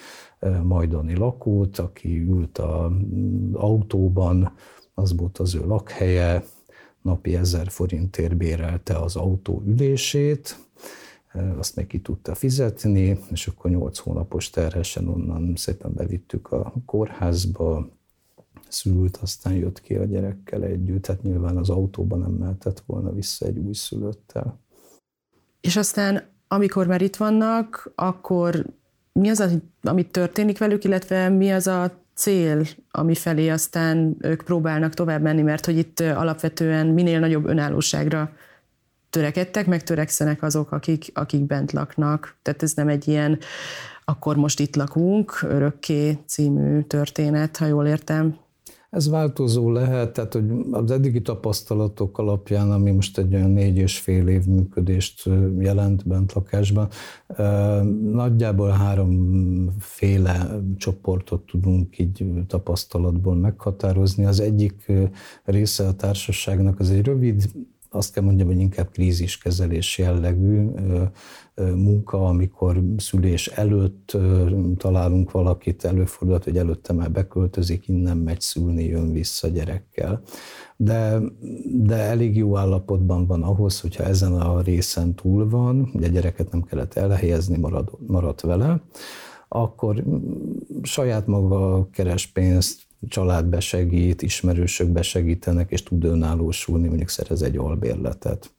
majdani 0.62 1.16
lakót, 1.16 1.78
aki 1.78 2.20
ült 2.20 2.58
az 2.58 2.90
mm, 2.90 3.54
autóban, 3.54 4.52
az 4.94 5.16
volt 5.16 5.38
az 5.38 5.54
ő 5.54 5.66
lakhelye, 5.66 6.44
napi 7.02 7.36
ezer 7.36 7.68
forintért 7.70 8.36
bérelte 8.36 8.96
az 8.98 9.16
autó 9.16 9.62
ülését, 9.66 10.56
azt 11.58 11.76
meg 11.76 12.00
tudta 12.02 12.34
fizetni, 12.34 13.18
és 13.30 13.46
akkor 13.46 13.70
nyolc 13.70 13.98
hónapos 13.98 14.50
terhesen 14.50 15.08
onnan 15.08 15.52
szépen 15.56 15.92
bevittük 15.94 16.52
a 16.52 16.72
kórházba, 16.86 17.88
szült, 18.72 19.16
aztán 19.16 19.54
jött 19.54 19.80
ki 19.80 19.94
a 19.94 20.04
gyerekkel 20.04 20.62
együtt, 20.62 21.02
tehát 21.02 21.22
nyilván 21.22 21.56
az 21.56 21.70
autóban 21.70 22.18
nem 22.18 22.30
mehetett 22.30 22.82
volna 22.86 23.12
vissza 23.12 23.46
egy 23.46 23.58
új 23.58 23.72
szülöttel. 23.72 24.58
És 25.60 25.76
aztán, 25.76 26.22
amikor 26.48 26.86
már 26.86 27.02
itt 27.02 27.16
vannak, 27.16 27.92
akkor 27.94 28.64
mi 29.12 29.28
az, 29.28 29.58
amit 29.82 30.10
történik 30.10 30.58
velük, 30.58 30.84
illetve 30.84 31.28
mi 31.28 31.52
az 31.52 31.66
a 31.66 32.00
cél, 32.14 32.66
ami 32.90 33.14
felé 33.14 33.48
aztán 33.48 34.16
ők 34.20 34.42
próbálnak 34.42 34.94
tovább 34.94 35.22
menni, 35.22 35.42
mert 35.42 35.64
hogy 35.64 35.78
itt 35.78 36.00
alapvetően 36.00 36.86
minél 36.86 37.20
nagyobb 37.20 37.46
önállóságra 37.46 38.32
törekedtek, 39.10 39.66
meg 39.66 39.82
törekszenek 39.82 40.42
azok, 40.42 40.72
akik, 40.72 41.10
akik 41.14 41.42
bent 41.42 41.72
laknak. 41.72 42.36
Tehát 42.42 42.62
ez 42.62 42.72
nem 42.72 42.88
egy 42.88 43.08
ilyen 43.08 43.38
akkor 44.04 44.36
most 44.36 44.60
itt 44.60 44.76
lakunk, 44.76 45.42
örökké 45.42 46.18
című 46.26 46.82
történet, 46.82 47.56
ha 47.56 47.66
jól 47.66 47.86
értem. 47.86 48.36
Ez 48.92 49.08
változó 49.08 49.70
lehet, 49.70 50.12
tehát 50.12 50.32
hogy 50.32 50.44
az 50.70 50.90
eddigi 50.90 51.22
tapasztalatok 51.22 52.18
alapján, 52.18 52.70
ami 52.70 52.90
most 52.90 53.18
egy 53.18 53.34
olyan 53.34 53.50
négy 53.50 53.76
és 53.76 53.98
fél 53.98 54.28
év 54.28 54.44
működést 54.44 55.30
jelent 55.58 56.06
bent 56.06 56.32
lakásban, 56.32 56.88
nagyjából 58.12 58.68
háromféle 58.68 60.60
csoportot 60.76 61.46
tudunk 61.46 61.98
így 61.98 62.24
tapasztalatból 62.46 63.34
meghatározni. 63.34 64.24
Az 64.24 64.40
egyik 64.40 64.92
része 65.44 65.86
a 65.86 65.94
társaságnak 65.94 66.80
az 66.80 66.90
egy 66.90 67.04
rövid 67.04 67.50
azt 67.94 68.12
kell 68.12 68.22
mondjam, 68.22 68.46
hogy 68.48 68.60
inkább 68.60 68.90
kríziskezelés 68.90 69.98
jellegű 69.98 70.68
munka, 71.74 72.26
amikor 72.26 72.82
szülés 72.96 73.46
előtt 73.46 74.16
találunk 74.76 75.30
valakit, 75.30 75.84
előfordulhat, 75.84 76.44
hogy 76.44 76.56
előtte 76.56 76.92
már 76.92 77.10
beköltözik, 77.10 77.88
innen 77.88 78.16
megy 78.16 78.40
szülni, 78.40 78.84
jön 78.84 79.12
vissza 79.12 79.48
gyerekkel. 79.48 80.22
De, 80.76 81.18
de 81.64 81.96
elég 81.96 82.36
jó 82.36 82.56
állapotban 82.56 83.26
van 83.26 83.42
ahhoz, 83.42 83.80
hogyha 83.80 84.04
ezen 84.04 84.32
a 84.32 84.60
részen 84.60 85.14
túl 85.14 85.48
van, 85.48 85.90
ugye 85.94 86.08
gyereket 86.08 86.52
nem 86.52 86.62
kellett 86.62 86.94
elhelyezni, 86.94 87.58
marad, 87.58 87.90
maradt 88.06 88.40
vele, 88.40 88.82
akkor 89.48 90.04
saját 90.82 91.26
maga 91.26 91.88
keres 91.90 92.26
pénzt, 92.26 92.82
család 93.08 93.44
besegít, 93.46 94.22
ismerősök 94.22 94.88
besegítenek, 94.88 95.70
és 95.70 95.82
tud 95.82 96.04
önállósulni, 96.04 96.86
mondjuk 96.88 97.08
szerez 97.08 97.42
egy 97.42 97.56
albérletet. 97.56 98.54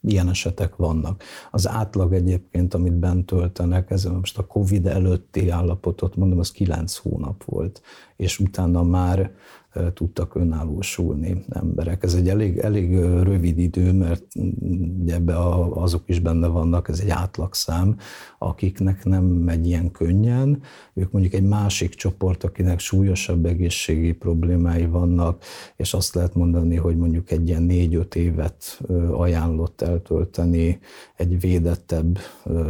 Ilyen 0.00 0.28
esetek 0.28 0.76
vannak. 0.76 1.22
Az 1.50 1.68
átlag 1.68 2.12
egyébként, 2.12 2.74
amit 2.74 2.92
bent 2.92 3.26
töltenek, 3.26 3.90
ez 3.90 4.04
most 4.04 4.38
a 4.38 4.46
Covid 4.46 4.86
előtti 4.86 5.48
állapotot 5.48 6.16
mondom, 6.16 6.38
az 6.38 6.50
kilenc 6.50 6.96
hónap 6.96 7.44
volt, 7.44 7.82
és 8.16 8.38
utána 8.38 8.82
már 8.82 9.32
tudtak 9.94 10.34
önállósulni 10.34 11.44
emberek. 11.48 12.02
Ez 12.02 12.14
egy 12.14 12.28
elég, 12.28 12.58
elég 12.58 12.98
rövid 13.00 13.58
idő, 13.58 13.92
mert 13.92 14.24
ugye 15.00 15.14
ebbe 15.14 15.38
azok 15.70 16.02
is 16.06 16.20
benne 16.20 16.46
vannak, 16.46 16.88
ez 16.88 17.00
egy 17.00 17.10
átlagszám, 17.10 17.96
akiknek 18.38 19.04
nem 19.04 19.24
megy 19.24 19.66
ilyen 19.66 19.90
könnyen. 19.90 20.62
Ők 20.94 21.12
mondjuk 21.12 21.34
egy 21.34 21.42
másik 21.42 21.94
csoport, 21.94 22.44
akinek 22.44 22.78
súlyosabb 22.78 23.46
egészségi 23.46 24.12
problémái 24.12 24.86
vannak, 24.86 25.42
és 25.76 25.94
azt 25.94 26.14
lehet 26.14 26.34
mondani, 26.34 26.76
hogy 26.76 26.96
mondjuk 26.96 27.30
egy 27.30 27.48
ilyen 27.48 27.62
négy-öt 27.62 28.14
évet 28.14 28.80
ajánlott 29.12 29.80
eltölteni 29.82 30.78
egy 31.16 31.40
védettebb 31.40 32.18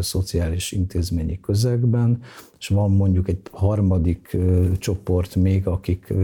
szociális 0.01 0.73
intézményi 0.73 1.41
közegben, 1.41 2.21
és 2.59 2.69
van 2.69 2.91
mondjuk 2.91 3.29
egy 3.29 3.41
harmadik 3.51 4.37
csoport 4.79 5.35
még, 5.37 5.67
akik, 5.67 6.15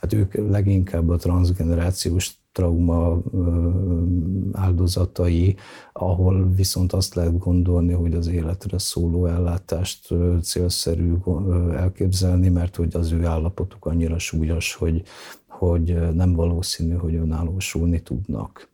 hát 0.00 0.12
ők 0.12 0.34
leginkább 0.34 1.08
a 1.08 1.16
transgenerációs 1.16 2.40
trauma 2.52 3.22
áldozatai, 4.52 5.56
ahol 5.92 6.52
viszont 6.54 6.92
azt 6.92 7.14
lehet 7.14 7.38
gondolni, 7.38 7.92
hogy 7.92 8.14
az 8.14 8.26
életre 8.26 8.78
szóló 8.78 9.26
ellátást 9.26 10.08
célszerű 10.42 11.14
elképzelni, 11.72 12.48
mert 12.48 12.76
hogy 12.76 12.96
az 12.96 13.12
ő 13.12 13.24
állapotuk 13.24 13.86
annyira 13.86 14.18
súlyos, 14.18 14.74
hogy, 14.74 15.02
hogy 15.46 16.14
nem 16.14 16.32
valószínű, 16.32 16.94
hogy 16.94 17.14
önállósulni 17.14 18.02
tudnak. 18.02 18.68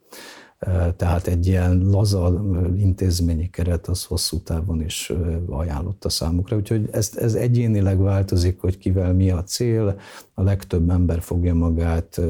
Tehát 0.95 1.27
egy 1.27 1.47
ilyen 1.47 1.89
laza 1.89 2.43
intézményi 2.77 3.49
keret 3.49 3.87
az 3.87 4.03
hosszú 4.03 4.39
távon 4.39 4.81
is 4.81 5.13
ajánlott 5.49 6.05
a 6.05 6.09
számukra. 6.09 6.55
Úgyhogy 6.55 6.89
ez, 6.91 7.11
ez 7.15 7.33
egyénileg 7.33 8.01
változik, 8.01 8.59
hogy 8.59 8.77
kivel 8.77 9.13
mi 9.13 9.31
a 9.31 9.43
cél, 9.43 9.99
a 10.33 10.43
legtöbb 10.43 10.89
ember 10.89 11.21
fogja 11.21 11.53
magát, 11.53 12.21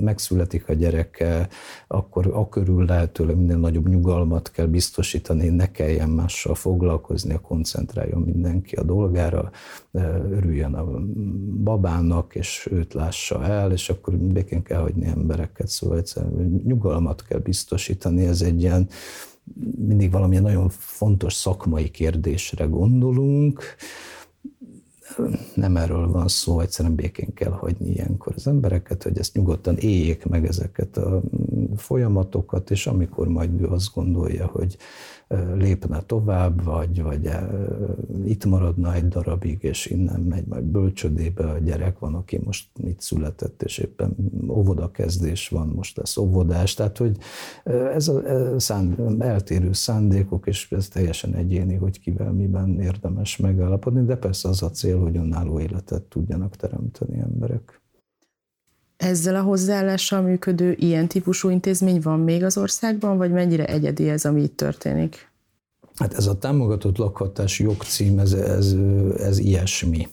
megszületik 0.00 0.68
a 0.68 0.72
gyereke, 0.72 1.48
akkor 1.86 2.30
a 2.32 2.48
körül 2.48 2.84
lehetőleg 2.84 3.36
minden 3.36 3.58
nagyobb 3.58 3.88
nyugalmat 3.88 4.50
kell 4.50 4.66
biztosítani, 4.66 5.48
ne 5.48 5.70
kelljen 5.70 6.08
mással 6.08 6.54
foglalkozni, 6.54 7.38
koncentráljon 7.42 8.22
mindenki 8.22 8.74
a 8.74 8.82
dolgára, 8.82 9.50
örüljön 10.30 10.74
a 10.74 10.84
babának, 11.62 12.34
és 12.34 12.68
őt 12.70 12.94
lássa 12.94 13.44
el, 13.44 13.72
és 13.72 13.88
akkor 13.88 14.14
békén 14.14 14.62
kell 14.62 14.80
hagyni 14.80 15.06
embereket, 15.06 15.68
szóval 15.68 15.98
egyszerűen 15.98 16.62
nyugalmat 16.64 17.22
kell 17.22 17.38
biztosítani, 17.38 17.56
ez 18.26 18.40
egy 18.42 18.60
ilyen 18.60 18.88
mindig 19.76 20.10
valamilyen 20.10 20.42
nagyon 20.42 20.68
fontos 20.68 21.32
szakmai 21.34 21.90
kérdésre 21.90 22.64
gondolunk, 22.64 23.62
nem 25.54 25.76
erről 25.76 26.10
van 26.10 26.28
szó, 26.28 26.60
egyszerűen 26.60 26.94
békén 26.94 27.34
kell 27.34 27.50
hagyni 27.50 27.90
ilyenkor 27.90 28.32
az 28.36 28.46
embereket, 28.46 29.02
hogy 29.02 29.18
ezt 29.18 29.34
nyugodtan 29.34 29.76
éljék 29.76 30.26
meg 30.26 30.46
ezeket 30.46 30.96
a 30.96 31.22
folyamatokat, 31.76 32.70
és 32.70 32.86
amikor 32.86 33.28
majd 33.28 33.60
ő 33.60 33.66
azt 33.66 33.94
gondolja, 33.94 34.46
hogy 34.46 34.76
lépne 35.54 36.00
tovább, 36.00 36.64
vagy, 36.64 37.02
vagy 37.02 37.30
itt 38.24 38.44
maradna 38.44 38.94
egy 38.94 39.08
darabig, 39.08 39.58
és 39.62 39.86
innen 39.86 40.20
megy 40.20 40.46
majd 40.46 40.64
bölcsödébe 40.64 41.44
a 41.44 41.58
gyerek, 41.58 41.98
van, 41.98 42.14
aki 42.14 42.40
most 42.44 42.68
itt 42.76 43.00
született, 43.00 43.62
és 43.62 43.78
éppen 43.78 44.16
kezdés 44.92 45.48
van, 45.48 45.66
most 45.68 45.96
lesz 45.96 46.16
óvodás, 46.16 46.74
tehát 46.74 46.98
hogy 46.98 47.16
ez 47.94 48.08
a 48.08 48.22
szánd, 48.56 49.22
eltérő 49.22 49.72
szándékok, 49.72 50.46
és 50.46 50.72
ez 50.72 50.88
teljesen 50.88 51.34
egyéni, 51.34 51.74
hogy 51.74 52.00
kivel 52.00 52.32
miben 52.32 52.80
érdemes 52.80 53.36
megállapodni, 53.36 54.04
de 54.04 54.16
persze 54.16 54.48
az 54.48 54.62
a 54.62 54.70
cél, 54.70 54.98
hogy 55.08 55.16
önálló 55.16 55.60
életet 55.60 56.02
tudjanak 56.02 56.56
teremteni 56.56 57.18
emberek. 57.18 57.80
Ezzel 58.96 59.34
a 59.34 59.42
hozzáállással 59.42 60.20
működő 60.20 60.72
ilyen 60.78 61.08
típusú 61.08 61.48
intézmény 61.48 62.00
van 62.00 62.20
még 62.20 62.44
az 62.44 62.58
országban, 62.58 63.16
vagy 63.16 63.30
mennyire 63.30 63.66
egyedi 63.66 64.08
ez, 64.08 64.24
ami 64.24 64.42
itt 64.42 64.56
történik? 64.56 65.30
Hát 65.94 66.14
ez 66.14 66.26
a 66.26 66.38
támogatott 66.38 66.96
lakhatás 66.96 67.58
jogcím, 67.58 68.18
ez, 68.18 68.32
ez, 68.32 68.74
ez 69.16 69.38
ilyesmi 69.38 70.08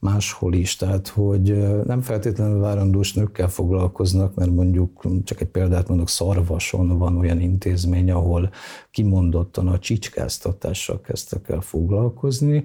máshol 0.00 0.54
is, 0.54 0.76
tehát 0.76 1.08
hogy 1.08 1.42
nem 1.84 2.00
feltétlenül 2.00 2.60
várandós 2.60 3.12
nőkkel 3.12 3.48
foglalkoznak, 3.48 4.34
mert 4.34 4.50
mondjuk 4.50 5.04
csak 5.24 5.40
egy 5.40 5.48
példát 5.48 5.88
mondok, 5.88 6.08
Szarvason 6.08 6.98
van 6.98 7.16
olyan 7.16 7.40
intézmény, 7.40 8.10
ahol 8.10 8.50
kimondottan 8.90 9.68
a 9.68 9.78
csicskáztatással 9.78 11.00
kezdtek 11.00 11.48
el 11.48 11.60
foglalkozni, 11.60 12.64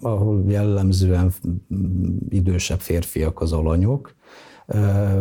ahol 0.00 0.44
jellemzően 0.46 1.32
idősebb 2.28 2.80
férfiak 2.80 3.40
az 3.40 3.52
alanyok, 3.52 4.14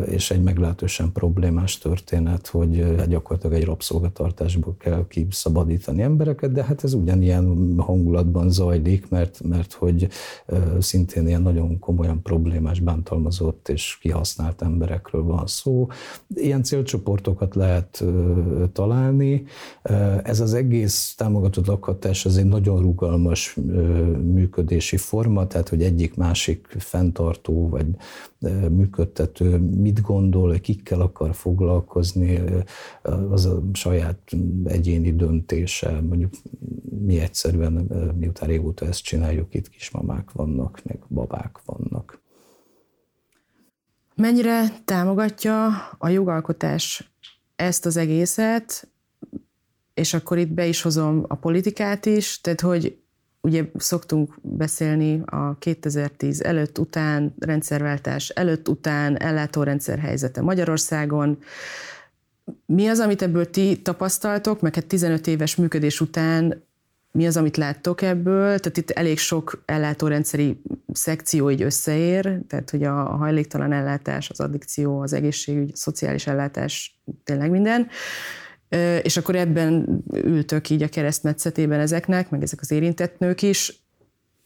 és 0.06 0.32
egy 0.32 0.44
meglehetősen 0.44 1.12
problémás 1.12 1.78
történet, 1.78 2.48
hogy 2.48 3.06
gyakorlatilag 3.08 3.56
egy 3.56 3.66
rabszolgatartásból 3.66 4.76
kell 4.80 5.06
kiszabadítani 5.08 6.02
embereket, 6.02 6.52
de 6.52 6.64
hát 6.64 6.84
ez 6.84 6.94
ugyanilyen 6.94 7.74
hangulatban 7.78 8.50
zajlik, 8.50 9.10
mert, 9.10 9.42
mert 9.44 9.74
hogy 9.74 10.08
szintén 10.80 11.28
ilyen 11.28 11.42
nagyon 11.42 11.80
komolyan 11.80 12.22
problémás, 12.22 12.80
bántalmazott 12.80 13.70
és 13.70 13.98
kihasznált 14.02 14.62
emberekről 14.62 15.24
van 15.24 15.48
szó. 15.48 15.88
Ilyen 16.36 16.64
célcsoportokat 16.64 17.56
lehet 17.56 18.04
találni. 18.74 19.44
Ez 20.24 20.40
az 20.40 20.54
egész 20.54 21.14
támogatott 21.18 21.66
lakhatás 21.66 22.26
az 22.26 22.38
egy 22.38 22.46
nagyon 22.46 22.82
rugalmas 22.82 23.58
működési 24.34 24.98
forma, 24.98 25.48
tehát 25.48 25.70
hogy 25.70 25.84
egyik 25.84 26.16
másik 26.16 26.76
fenntartó 26.80 27.70
vagy 27.70 27.86
működtető 28.70 29.58
mit 29.58 30.02
gondol, 30.02 30.60
kikkel 30.60 31.02
akar 31.02 31.36
foglalkozni, 31.36 32.42
az 33.30 33.46
a 33.46 33.62
saját 33.74 34.32
egyéni 34.64 35.16
döntése. 35.16 36.02
Mondjuk 36.02 36.34
mi 37.06 37.20
egyszerűen, 37.20 37.74
miután 38.20 38.50
régóta 38.50 38.86
ezt 38.86 39.04
csináljuk, 39.04 39.54
itt 39.54 39.70
kismamák 39.70 40.32
vannak, 40.32 40.82
meg 40.84 41.00
babák 41.10 41.60
vannak. 41.66 42.22
Mennyire 44.16 44.64
támogatja 44.86 45.68
a 45.98 46.10
jogalkotás 46.10 47.14
ezt 47.56 47.86
az 47.86 47.98
egészet, 47.98 48.88
és 49.94 50.14
akkor 50.14 50.38
itt 50.38 50.52
be 50.52 50.66
is 50.66 50.82
hozom 50.82 51.26
a 51.28 51.36
politikát 51.36 52.06
is, 52.06 52.42
tehát 52.42 52.62
hogy 52.62 53.03
ugye 53.48 53.64
szoktunk 53.78 54.34
beszélni 54.42 55.22
a 55.26 55.58
2010 55.58 56.42
előtt, 56.42 56.80
után, 56.80 57.34
rendszerváltás 57.40 58.30
előtt, 58.30 58.68
után, 58.68 59.18
ellátórendszer 59.22 60.00
helyzete 60.00 60.42
Magyarországon. 60.42 61.38
Mi 62.66 62.88
az, 62.88 63.00
amit 63.00 63.22
ebből 63.22 63.50
ti 63.50 63.82
tapasztaltok, 63.82 64.62
meg 64.62 64.76
hát 64.76 64.86
15 64.86 65.28
éves 65.28 65.56
működés 65.56 66.02
után 66.02 66.64
mi 67.12 67.28
az, 67.28 67.38
amit 67.38 67.58
láttok 67.58 68.02
ebből? 68.02 68.60
Tehát 68.60 68.78
itt 68.78 68.90
elég 68.90 69.18
sok 69.18 69.64
ellátórendszeri 69.66 70.62
szekció 70.94 71.50
így 71.50 71.62
összeér, 71.62 72.40
tehát 72.48 72.70
hogy 72.70 72.84
a 72.84 72.94
hajléktalan 72.94 73.72
ellátás, 73.72 74.30
az 74.30 74.40
addikció, 74.40 75.00
az 75.00 75.14
egészségügy, 75.14 75.70
a 75.74 75.78
szociális 75.78 76.28
ellátás, 76.28 77.02
tényleg 77.24 77.50
minden 77.50 77.88
és 79.02 79.18
akkor 79.18 79.36
ebben 79.36 80.04
ültök 80.14 80.70
így 80.70 80.84
a 80.84 80.88
keresztmetszetében 80.88 81.80
ezeknek, 81.80 82.30
meg 82.30 82.42
ezek 82.42 82.62
az 82.62 82.72
érintett 82.72 83.20
nők 83.20 83.42
is. 83.42 83.82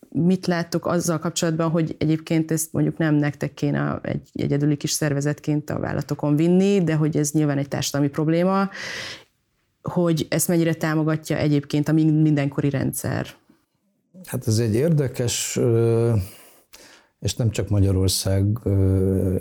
Mit 0.10 0.48
láttok 0.48 0.86
azzal 0.86 1.20
kapcsolatban, 1.20 1.70
hogy 1.70 1.96
egyébként 1.98 2.52
ezt 2.52 2.74
mondjuk 2.74 2.98
nem 2.98 3.16
nektek 3.16 3.54
kéne 3.54 4.00
egy 4.02 4.30
egyedüli 4.34 4.76
kis 4.76 4.92
szervezetként 4.92 5.70
a 5.70 5.80
vállatokon 5.80 6.36
vinni, 6.36 6.84
de 6.84 6.96
hogy 6.96 7.18
ez 7.18 7.32
nyilván 7.32 7.58
egy 7.58 7.68
társadalmi 7.68 8.10
probléma, 8.10 8.70
hogy 9.82 10.28
ezt 10.30 10.48
mennyire 10.48 10.74
támogatja 10.74 11.38
egyébként 11.38 11.88
a 11.88 11.92
mindenkori 11.94 12.70
rendszer? 12.70 13.28
Hát 14.26 14.48
ez 14.48 14.58
egy 14.58 14.76
érdekes 14.76 15.60
és 17.20 17.36
nem 17.36 17.50
csak 17.50 17.70
Magyarország 17.70 18.60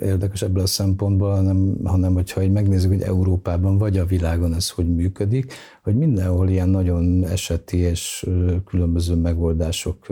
érdekes 0.01 0.41
ebből 0.41 0.63
a 0.63 0.67
szempontból, 0.67 1.31
hanem, 1.31 1.77
hanem 1.83 2.13
hogyha 2.13 2.39
hogy 2.39 2.51
megnézzük, 2.51 2.91
hogy 2.91 3.01
Európában 3.01 3.77
vagy 3.77 3.97
a 3.97 4.05
világon 4.05 4.53
ez 4.53 4.69
hogy 4.69 4.95
működik, 4.95 5.53
hogy 5.83 5.95
mindenhol 5.95 6.49
ilyen 6.49 6.69
nagyon 6.69 7.25
eseti 7.25 7.77
és 7.77 8.29
különböző 8.65 9.15
megoldások 9.15 10.07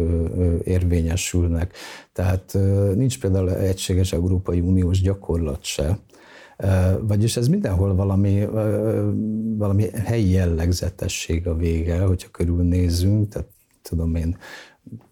érvényesülnek. 0.63 1.73
Tehát 2.13 2.57
nincs 2.95 3.19
például 3.19 3.51
egységes 3.51 4.13
Európai 4.13 4.59
Uniós 4.59 5.01
gyakorlat 5.01 5.63
se, 5.63 5.99
vagyis 7.01 7.37
ez 7.37 7.47
mindenhol 7.47 7.95
valami, 7.95 8.45
valami 9.57 9.89
helyi 9.93 10.29
jellegzetesség 10.29 11.47
a 11.47 11.55
vége, 11.55 11.99
hogyha 11.99 12.29
körülnézünk, 12.29 13.27
tehát 13.27 13.47
tudom 13.81 14.15
én, 14.15 14.37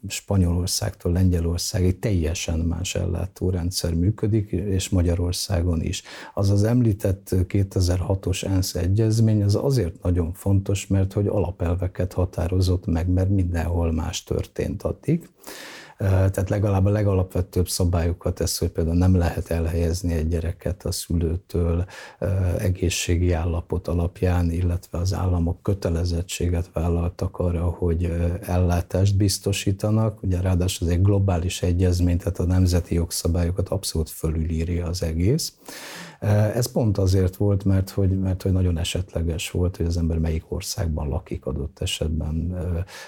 Spanyolországtól 0.08 1.12
Lengyelországig 1.12 2.00
teljesen 2.00 2.60
más 2.60 2.96
ellátórendszer 2.96 3.94
működik, 3.94 4.52
és 4.52 4.90
Magyarországon 4.90 5.82
is. 5.82 6.04
Az 6.34 6.50
az 6.50 6.64
említett 6.64 7.30
2006-os 7.32 8.46
ENSZ 8.46 8.76
egyezmény 8.76 9.44
az 9.44 9.56
azért 9.56 10.04
nagyon 10.04 10.34
fontos, 10.34 10.88
mert 10.88 11.14
hogy 11.14 11.28
alapelveket 11.28 12.14
határozott 12.14 12.86
meg, 12.86 13.08
mert 13.08 13.30
mindenhol 13.30 13.92
más 13.92 14.24
történt 14.24 14.84
addig. 14.84 15.30
Tehát 16.04 16.50
legalább 16.50 16.86
a 16.86 16.90
legalapvetőbb 16.90 17.68
szabályokat 17.68 18.40
ez, 18.40 18.58
hogy 18.58 18.70
például 18.70 18.98
nem 18.98 19.16
lehet 19.16 19.50
elhelyezni 19.50 20.14
egy 20.14 20.28
gyereket 20.28 20.86
a 20.86 20.92
szülőtől 20.92 21.86
egészségi 22.58 23.32
állapot 23.32 23.88
alapján, 23.88 24.52
illetve 24.52 24.98
az 24.98 25.14
államok 25.14 25.62
kötelezettséget 25.62 26.70
vállaltak 26.74 27.38
arra, 27.38 27.64
hogy 27.64 28.14
ellátást 28.42 29.18
biztosítanak. 29.18 30.24
Ugye 30.24 30.42
ráadásul 30.42 30.88
ez 30.88 30.94
egy 30.94 31.02
globális 31.02 31.62
egyezmény, 31.62 32.18
tehát 32.18 32.40
a 32.40 32.46
nemzeti 32.46 32.94
jogszabályokat 32.96 33.70
abszolút 33.70 34.10
fölülírja 34.10 34.86
az 34.86 35.04
egész. 35.04 35.54
Ez 36.54 36.72
pont 36.72 36.98
azért 36.98 37.36
volt, 37.36 37.66
mert 37.66 37.90
hogy, 37.90 38.20
mert 38.20 38.42
hogy 38.42 38.52
nagyon 38.52 38.78
esetleges 38.78 39.52
volt, 39.52 39.78
hogy 39.78 39.86
az 39.86 39.98
ember 39.98 40.18
melyik 40.18 40.52
országban 40.52 41.08
lakik 41.08 41.46
adott 41.46 41.80
esetben, 41.80 42.58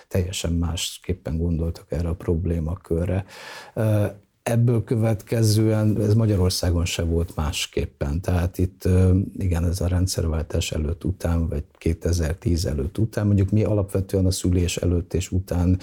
teljesen 0.07 0.53
másképpen 0.53 1.37
gondoltak 1.37 1.91
erre 1.91 2.09
a 2.09 2.15
problémakörre. 2.15 3.25
Ebből 4.51 4.83
következően 4.83 6.01
ez 6.01 6.13
Magyarországon 6.13 6.85
se 6.85 7.03
volt 7.03 7.35
másképpen. 7.35 8.21
Tehát 8.21 8.57
itt 8.57 8.87
igen, 9.37 9.65
ez 9.65 9.81
a 9.81 9.87
rendszerváltás 9.87 10.71
előtt 10.71 11.03
után, 11.03 11.47
vagy 11.47 11.63
2010 11.77 12.65
előtt 12.65 12.97
után, 12.97 13.25
mondjuk 13.25 13.51
mi 13.51 13.63
alapvetően 13.63 14.25
a 14.25 14.31
szülés 14.31 14.77
előtt 14.77 15.13
és 15.13 15.31
után 15.31 15.79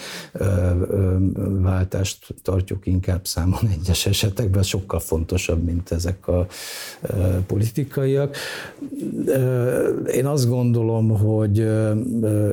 váltást 1.60 2.34
tartjuk 2.42 2.86
inkább 2.86 3.26
számon 3.26 3.68
egyes 3.78 4.06
esetekben, 4.06 4.62
sokkal 4.62 5.00
fontosabb, 5.00 5.64
mint 5.64 5.90
ezek 5.90 6.28
a 6.28 6.46
politikaiak. 7.46 8.36
Én 10.12 10.26
azt 10.26 10.48
gondolom, 10.48 11.08
hogy 11.08 11.66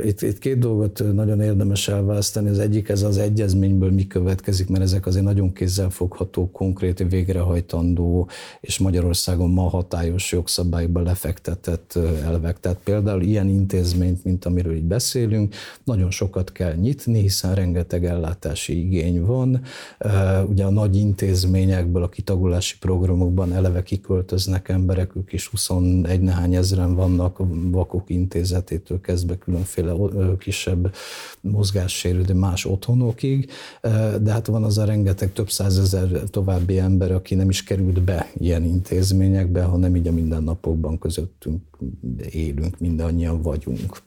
itt, 0.04 0.22
itt 0.22 0.40
két 0.40 0.60
dolgot 0.60 1.14
nagyon 1.14 1.42
érdemes 1.42 1.88
elválasztani. 1.88 2.50
Az 2.50 2.60
egyik 2.60 2.90
ez 2.90 3.04
az 3.04 3.18
egyezményből 3.18 3.92
mi 3.92 4.08
következik, 4.08 4.70
mert 4.70 4.84
ezek 4.84 5.06
azért 5.06 5.26
nagyon 5.26 5.54
kézzel 5.54 5.90
kézzelfogható, 6.00 6.52
konkrét, 6.52 7.06
végrehajtandó 7.10 8.30
és 8.62 8.78
Magyarországon 8.78 9.50
ma 9.50 9.70
hatályos 9.70 10.32
jogszabályban 10.32 11.04
lefektetett 11.04 12.00
elvek. 12.24 12.60
Tehát 12.60 12.78
például 12.84 13.22
ilyen 13.22 13.48
intézményt, 13.48 14.24
mint 14.24 14.46
amiről 14.46 14.76
így 14.76 14.84
beszélünk, 14.84 15.56
nagyon 15.84 16.12
sokat 16.12 16.52
kell 16.52 16.74
nyitni, 16.74 17.20
hiszen 17.20 17.56
rengeteg 17.56 18.06
ellátási 18.06 18.86
igény 18.86 19.26
van. 19.26 19.62
Ugye 20.48 20.66
a 20.66 20.70
nagy 20.70 20.96
intézményekből, 20.96 22.04
a 22.04 22.10
kitagulási 22.10 22.78
programokban 22.80 23.54
eleve 23.54 23.84
kiköltöznek 23.84 24.70
emberek, 24.70 25.16
ők 25.16 25.34
is 25.34 25.48
21 25.48 26.22
nehány 26.22 26.56
ezeren 26.56 26.96
vannak, 26.96 27.38
vakok 27.72 28.10
intézetétől 28.10 29.02
kezdve 29.02 29.38
különféle 29.38 29.94
kisebb 30.38 30.94
mozgássérülő 31.42 32.34
más 32.34 32.66
otthonokig, 32.66 33.50
de 34.22 34.32
hát 34.32 34.48
van 34.48 34.64
az 34.64 34.78
a 34.78 34.86
rengeteg 34.86 35.34
több 35.34 35.50
százezer 35.50 35.89
ezer 35.94 36.24
további 36.30 36.80
ember, 36.80 37.12
aki 37.12 37.36
nem 37.36 37.50
is 37.50 37.64
került 37.64 38.02
be 38.02 38.32
ilyen 38.38 38.64
intézményekbe, 38.64 39.64
hanem 39.64 39.96
így 39.96 40.08
a 40.08 40.12
mindennapokban 40.12 41.00
közöttünk 41.00 41.62
élünk, 42.32 42.80
mindannyian 42.80 43.42
vagyunk. 43.42 44.02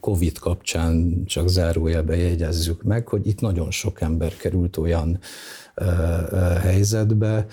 Covid 0.00 0.38
kapcsán 0.38 1.22
csak 1.26 1.48
zárójelbe 1.48 2.16
jegyezzük 2.16 2.82
meg, 2.82 3.08
hogy 3.08 3.26
itt 3.26 3.40
nagyon 3.40 3.70
sok 3.70 4.00
ember 4.00 4.36
került 4.36 4.76
olyan 4.76 5.18
helyzetbe, 6.60 7.46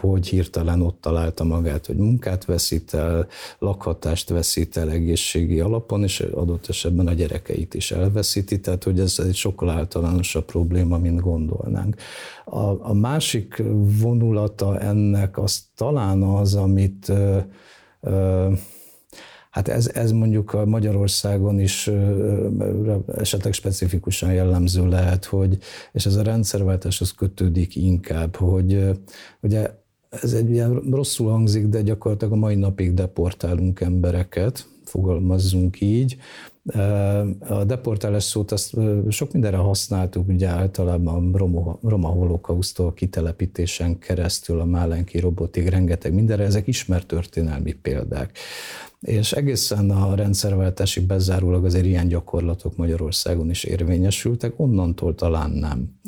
hogy 0.00 0.26
hirtelen 0.26 0.82
ott 0.82 1.00
találta 1.00 1.44
magát, 1.44 1.86
hogy 1.86 1.96
munkát 1.96 2.44
veszít 2.44 2.94
el, 2.94 3.26
lakhatást 3.58 4.28
veszít 4.28 4.76
el 4.76 4.90
egészségi 4.90 5.60
alapon, 5.60 6.02
és 6.02 6.20
adott 6.20 6.68
esetben 6.68 7.06
a 7.06 7.12
gyerekeit 7.12 7.74
is 7.74 7.90
elveszíti, 7.90 8.60
tehát 8.60 8.84
hogy 8.84 9.00
ez 9.00 9.16
egy 9.18 9.34
sokkal 9.34 9.70
általánosabb 9.70 10.44
probléma, 10.44 10.98
mint 10.98 11.20
gondolnánk. 11.20 11.96
A, 12.44 12.88
a 12.88 12.94
másik 12.94 13.62
vonulata 14.00 14.78
ennek 14.78 15.38
az 15.38 15.62
talán 15.74 16.22
az, 16.22 16.54
amit 16.54 17.12
Hát 19.50 19.68
ez, 19.68 19.90
ez 19.94 20.12
mondjuk 20.12 20.64
Magyarországon 20.66 21.60
is 21.60 21.90
esetleg 23.16 23.52
specifikusan 23.52 24.32
jellemző 24.32 24.88
lehet, 24.88 25.24
hogy, 25.24 25.58
és 25.92 26.06
ez 26.06 26.14
a 26.14 26.22
rendszerváltáshoz 26.22 27.10
kötődik 27.12 27.76
inkább, 27.76 28.36
hogy 28.36 28.90
ugye 29.40 29.70
ez 30.08 30.32
egy 30.32 30.50
ilyen 30.50 30.82
rosszul 30.90 31.30
hangzik, 31.30 31.66
de 31.66 31.82
gyakorlatilag 31.82 32.32
a 32.32 32.36
mai 32.36 32.54
napig 32.54 32.94
deportálunk 32.94 33.80
embereket, 33.80 34.66
fogalmazzunk 34.84 35.80
így. 35.80 36.16
A 37.48 37.64
deportálás 37.64 38.24
szót 38.24 38.52
azt 38.52 38.76
sok 39.08 39.32
mindenre 39.32 39.56
használtuk, 39.56 40.28
ugye 40.28 40.48
általában 40.48 41.32
roma, 41.32 41.78
roma 41.82 42.08
holokausztól 42.08 42.92
kitelepítésen 42.94 43.98
keresztül 43.98 44.60
a 44.60 44.64
Málenki 44.64 45.18
robotig, 45.18 45.68
rengeteg 45.68 46.14
mindenre, 46.14 46.44
ezek 46.44 46.66
ismert 46.66 47.06
történelmi 47.06 47.72
példák. 47.72 48.38
És 49.00 49.32
egészen 49.32 49.90
a 49.90 50.14
rendszerváltásig 50.14 51.06
bezárólag 51.06 51.64
azért 51.64 51.84
ilyen 51.84 52.08
gyakorlatok 52.08 52.76
Magyarországon 52.76 53.50
is 53.50 53.64
érvényesültek, 53.64 54.52
onnantól 54.56 55.14
talán 55.14 55.50
nem. 55.50 55.98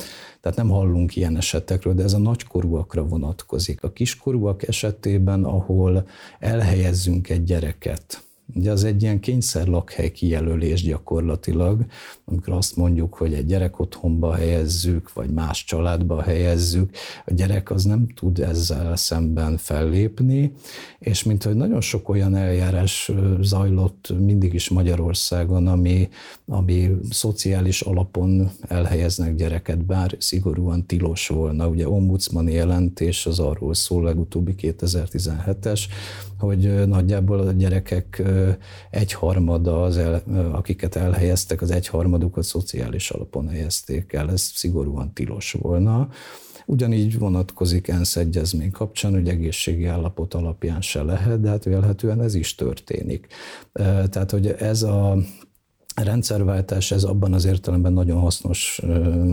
Tehát 0.41 0.59
nem 0.59 0.68
hallunk 0.68 1.16
ilyen 1.16 1.37
esetekről, 1.37 1.95
de 1.95 2.03
ez 2.03 2.12
a 2.12 2.18
nagykorúakra 2.18 3.07
vonatkozik. 3.07 3.82
A 3.82 3.93
kiskorúak 3.93 4.68
esetében, 4.68 5.45
ahol 5.45 6.07
elhelyezzünk 6.39 7.28
egy 7.28 7.45
gyereket, 7.45 8.22
Ugye 8.55 8.70
az 8.70 8.84
egy 8.84 9.03
ilyen 9.03 9.20
kényszer 9.20 9.66
lakhely 9.66 10.11
kijelölés 10.11 10.82
gyakorlatilag, 10.82 11.84
amikor 12.24 12.55
azt 12.55 12.76
mondjuk, 12.76 13.14
hogy 13.14 13.34
egy 13.34 13.46
gyerek 13.46 13.78
otthonba 13.78 14.34
helyezzük, 14.34 15.12
vagy 15.12 15.30
más 15.30 15.64
családba 15.64 16.22
helyezzük, 16.22 16.90
a 17.26 17.32
gyerek 17.34 17.70
az 17.70 17.84
nem 17.84 18.07
tud 18.14 18.38
ezzel 18.38 18.96
szemben 18.96 19.57
fellépni, 19.57 20.53
és 20.98 21.22
mint 21.22 21.42
hogy 21.42 21.55
nagyon 21.55 21.80
sok 21.80 22.09
olyan 22.09 22.34
eljárás 22.34 23.11
zajlott 23.40 24.12
mindig 24.18 24.55
is 24.55 24.68
Magyarországon, 24.68 25.66
ami, 25.66 26.09
ami 26.46 26.90
szociális 27.11 27.80
alapon 27.80 28.51
elhelyeznek 28.68 29.34
gyereket, 29.34 29.84
bár 29.84 30.14
szigorúan 30.18 30.86
tilos 30.86 31.28
volna. 31.28 31.68
Ugye 31.68 31.88
ombudsmani 31.88 32.53
jelentés 32.53 33.26
az 33.26 33.38
arról 33.38 33.74
szól, 33.74 34.03
legutóbbi 34.03 34.55
2017-es, 34.59 35.80
hogy 36.41 36.86
nagyjából 36.88 37.38
a 37.38 37.53
gyerekek 37.53 38.22
egyharmada, 38.91 39.82
az 39.82 39.97
el, 39.97 40.22
akiket 40.53 40.97
elhelyeztek, 40.97 41.62
az 41.62 41.70
egyharmadukat 41.70 42.45
szociális 42.45 43.11
alapon 43.11 43.49
helyezték 43.49 44.12
el, 44.12 44.30
ez 44.30 44.41
szigorúan 44.41 45.12
tilos 45.12 45.53
volna. 45.53 46.09
Ugyanígy 46.66 47.18
vonatkozik 47.18 47.88
ENSZ 47.88 48.16
egyezmény 48.16 48.70
kapcsán, 48.70 49.12
hogy 49.12 49.28
egészségi 49.28 49.84
állapot 49.84 50.34
alapján 50.34 50.80
se 50.80 51.03
lehet, 51.03 51.41
de 51.41 51.49
hát 51.49 51.64
vélhetően 51.64 52.22
ez 52.22 52.34
is 52.34 52.55
történik. 52.55 53.26
Tehát, 54.09 54.30
hogy 54.30 54.47
ez 54.47 54.82
a 54.82 55.16
rendszerváltás 56.03 56.90
ez 56.90 57.03
abban 57.03 57.32
az 57.32 57.44
értelemben 57.44 57.92
nagyon 57.92 58.20
hasznos 58.20 58.82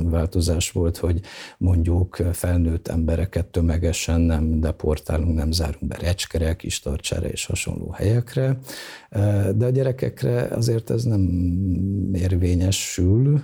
változás 0.04 0.72
volt, 0.72 0.98
hogy 0.98 1.22
mondjuk 1.58 2.16
felnőtt 2.32 2.88
embereket 2.88 3.46
tömegesen 3.46 4.22
nem 4.22 4.60
deportálunk, 4.60 5.36
nem 5.36 5.52
zárunk 5.52 5.88
be 5.88 5.98
recskere, 6.02 6.56
kis 6.56 6.80
tartsára 6.80 7.28
és 7.28 7.46
hasonló 7.46 7.90
helyekre, 7.92 8.58
de 9.56 9.66
a 9.66 9.70
gyerekekre 9.70 10.42
azért 10.42 10.90
ez 10.90 11.04
nem 11.04 11.22
érvényesül 12.14 13.42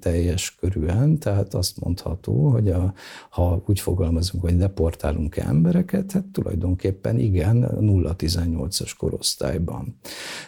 teljes 0.00 0.54
körűen, 0.54 1.18
tehát 1.18 1.54
azt 1.54 1.80
mondható, 1.80 2.48
hogy 2.48 2.68
a, 2.68 2.94
ha 3.30 3.62
úgy 3.66 3.80
fogalmazunk, 3.80 4.44
hogy 4.44 4.56
deportálunk 4.56 5.36
-e 5.36 5.46
embereket, 5.46 6.12
hát 6.12 6.24
tulajdonképpen 6.24 7.18
igen, 7.18 7.70
0-18-as 7.80 8.92
korosztályban. 8.98 9.96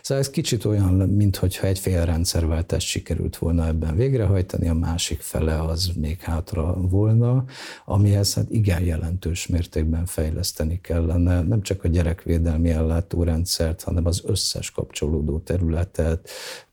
Szóval 0.03 0.23
ez 0.23 0.31
kicsit 0.31 0.65
olyan, 0.65 0.95
mintha 0.95 1.67
egy 1.67 1.79
fél 1.79 2.05
rendszerváltást 2.11 2.87
sikerült 2.87 3.37
volna 3.37 3.67
ebben 3.67 3.97
végrehajtani, 3.97 4.69
a 4.69 4.75
másik 4.75 5.21
fele 5.21 5.63
az 5.63 5.91
még 5.97 6.21
hátra 6.21 6.75
volna, 6.81 7.45
amihez 7.85 8.35
hát 8.35 8.51
igen 8.51 8.83
jelentős 8.83 9.47
mértékben 9.47 10.07
fejleszteni 10.07 10.81
kellene, 10.81 11.43
nem 11.43 11.63
csak 11.63 11.85
a 11.85 11.89
gyerekvédelmi 11.89 12.71
ellátórendszert, 12.71 13.83
hanem 13.83 14.07
az 14.07 14.23
összes 14.25 14.71
kapcsolódó 14.71 15.39
területet, 15.39 16.31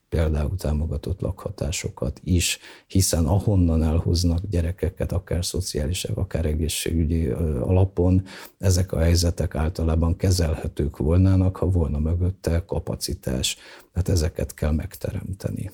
például 0.10 0.56
támogatott 0.56 1.22
lakhatásokat 1.22 2.20
is, 2.24 2.60
hiszen 2.88 3.26
ahonnan 3.26 3.84
elhoznak 3.84 4.40
gyerekeket, 4.50 5.12
akár 5.12 5.46
szociális, 5.46 6.04
akár 6.04 6.46
egészségügyi 6.46 7.28
alapon, 7.62 8.26
ezek 8.58 8.92
a 8.92 9.00
helyzetek 9.00 9.56
általában 9.56 10.16
kezelhetők 10.16 10.98
volnának, 10.98 11.58
ha 11.58 11.66
volna 11.66 12.00
mögötte 12.00 12.66
kapacitás. 12.66 13.58
Tehát 13.94 14.10
ezeket 14.10 14.54
kell 14.54 14.72
megteremteni. 14.72 15.72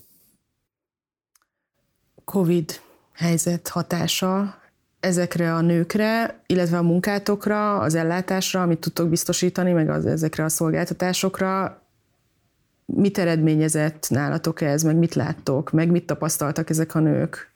Covid 2.24 2.72
helyzet 3.14 3.68
hatása 3.68 4.62
ezekre 5.00 5.54
a 5.54 5.62
nőkre, 5.62 6.42
illetve 6.46 6.78
a 6.78 6.82
munkátokra, 6.82 7.80
az 7.80 7.96
ellátásra, 7.96 8.62
amit 8.62 8.80
tudtok 8.80 9.10
biztosítani, 9.10 9.72
meg 9.72 9.90
az, 9.90 10.06
ezekre 10.06 10.44
a 10.44 10.50
szolgáltatásokra 10.50 11.83
mit 12.86 13.18
eredményezett 13.18 14.08
nálatok 14.10 14.62
ez, 14.62 14.84
meg 14.84 14.96
mit 14.96 15.14
láttok, 15.14 15.72
meg 15.72 15.92
mit 15.92 16.06
tapasztaltak 16.06 16.70
ezek 16.70 16.96
a 16.96 17.00
nők? 17.00 17.52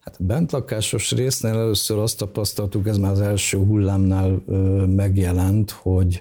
Hát 0.00 0.16
a 0.18 0.24
bentlakásos 0.24 1.12
résznél 1.12 1.52
először 1.52 1.98
azt 1.98 2.18
tapasztaltuk, 2.18 2.86
ez 2.86 2.98
már 2.98 3.10
az 3.10 3.20
első 3.20 3.58
hullámnál 3.58 4.42
megjelent, 4.86 5.70
hogy 5.70 6.20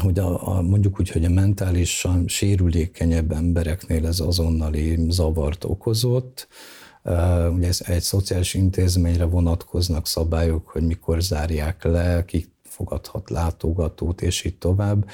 hogy 0.00 0.18
a, 0.18 0.56
a, 0.56 0.62
mondjuk 0.62 1.00
úgy, 1.00 1.10
hogy 1.10 1.24
a 1.24 1.30
mentálisan 1.30 2.28
sérülékenyebb 2.28 3.32
embereknél 3.32 4.06
ez 4.06 4.20
azonnali 4.20 5.06
zavart 5.08 5.64
okozott. 5.64 6.48
Ugye 7.54 7.66
ez 7.66 7.80
egy 7.84 8.02
szociális 8.02 8.54
intézményre 8.54 9.24
vonatkoznak 9.24 10.06
szabályok, 10.06 10.68
hogy 10.68 10.82
mikor 10.82 11.22
zárják 11.22 11.84
le, 11.84 12.24
kik 12.24 12.50
fogadhat 12.82 13.30
látogatót, 13.30 14.22
és 14.22 14.44
így 14.44 14.58
tovább. 14.58 15.08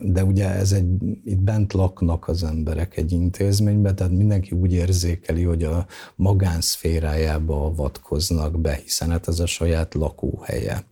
De 0.00 0.24
ugye 0.24 0.48
ez 0.48 0.72
egy, 0.72 0.86
itt 1.24 1.38
bent 1.38 1.72
laknak 1.72 2.28
az 2.28 2.42
emberek 2.44 2.96
egy 2.96 3.12
intézményben, 3.12 3.94
tehát 3.94 4.12
mindenki 4.12 4.54
úgy 4.54 4.72
érzékeli, 4.72 5.42
hogy 5.42 5.62
a 5.62 5.86
magánszférájába 6.16 7.64
avatkoznak 7.64 8.60
be, 8.60 8.80
hiszen 8.84 9.10
hát 9.10 9.28
ez 9.28 9.40
a 9.40 9.46
saját 9.46 9.94
lakóhelye. 9.94 10.84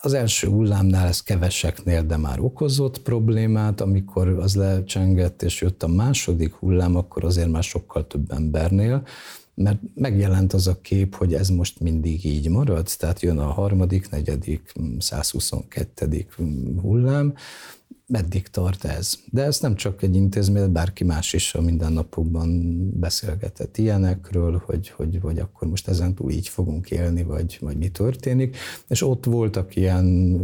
Az 0.00 0.12
első 0.12 0.48
hullámnál 0.48 1.06
ez 1.06 1.22
keveseknél, 1.22 2.02
de 2.02 2.16
már 2.16 2.40
okozott 2.40 3.02
problémát, 3.02 3.80
amikor 3.80 4.28
az 4.28 4.54
lecsengett, 4.54 5.42
és 5.42 5.60
jött 5.60 5.82
a 5.82 5.88
második 5.88 6.54
hullám, 6.54 6.96
akkor 6.96 7.24
azért 7.24 7.50
már 7.50 7.62
sokkal 7.62 8.06
több 8.06 8.30
embernél, 8.30 9.02
mert 9.58 9.78
megjelent 9.94 10.52
az 10.52 10.66
a 10.66 10.80
kép, 10.80 11.14
hogy 11.14 11.34
ez 11.34 11.48
most 11.48 11.80
mindig 11.80 12.24
így 12.24 12.48
marad, 12.48 12.88
tehát 12.98 13.20
jön 13.20 13.38
a 13.38 13.52
harmadik, 13.52 14.10
negyedik, 14.10 14.72
122. 14.98 16.26
hullám, 16.80 17.34
meddig 18.08 18.48
tart 18.48 18.84
ez. 18.84 19.14
De 19.30 19.42
ez 19.42 19.60
nem 19.60 19.74
csak 19.74 20.02
egy 20.02 20.14
intézmény, 20.14 20.72
bárki 20.72 21.04
más 21.04 21.32
is 21.32 21.54
a 21.54 21.60
mindennapokban 21.60 22.78
beszélgetett 23.00 23.76
ilyenekről, 23.76 24.62
hogy, 24.64 24.88
hogy, 24.88 25.18
hogy 25.22 25.38
akkor 25.38 25.68
most 25.68 25.88
ezen 25.88 26.14
túl 26.14 26.30
így 26.30 26.48
fogunk 26.48 26.90
élni, 26.90 27.22
vagy, 27.22 27.58
vagy 27.60 27.76
mi 27.76 27.88
történik. 27.88 28.56
És 28.88 29.02
ott 29.02 29.24
voltak 29.24 29.76
ilyen 29.76 30.40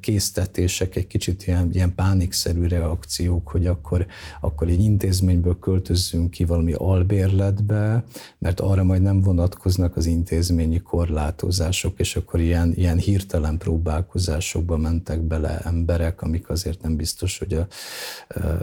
késztetések, 0.00 0.96
egy 0.96 1.06
kicsit 1.06 1.46
ilyen, 1.46 1.70
ilyen 1.72 1.94
pánikszerű 1.94 2.66
reakciók, 2.66 3.48
hogy 3.48 3.66
akkor, 3.66 4.06
akkor 4.40 4.68
egy 4.68 4.80
intézményből 4.80 5.58
költözzünk 5.58 6.30
ki 6.30 6.44
valami 6.44 6.72
albérletbe, 6.72 8.04
mert 8.38 8.60
arra 8.60 8.84
majd 8.84 9.02
nem 9.02 9.20
vonatkoznak 9.20 9.96
az 9.96 10.06
intézményi 10.06 10.80
korlátozások, 10.80 11.98
és 11.98 12.16
akkor 12.16 12.40
ilyen, 12.40 12.72
ilyen 12.74 12.98
hirtelen 12.98 13.58
próbálkozásokba 13.58 14.76
mentek 14.76 15.20
bele 15.20 15.58
emberek, 15.58 16.22
amik 16.22 16.48
az 16.48 16.57
azért 16.58 16.82
nem 16.82 16.96
biztos, 16.96 17.38
hogy 17.38 17.54
a 17.54 17.66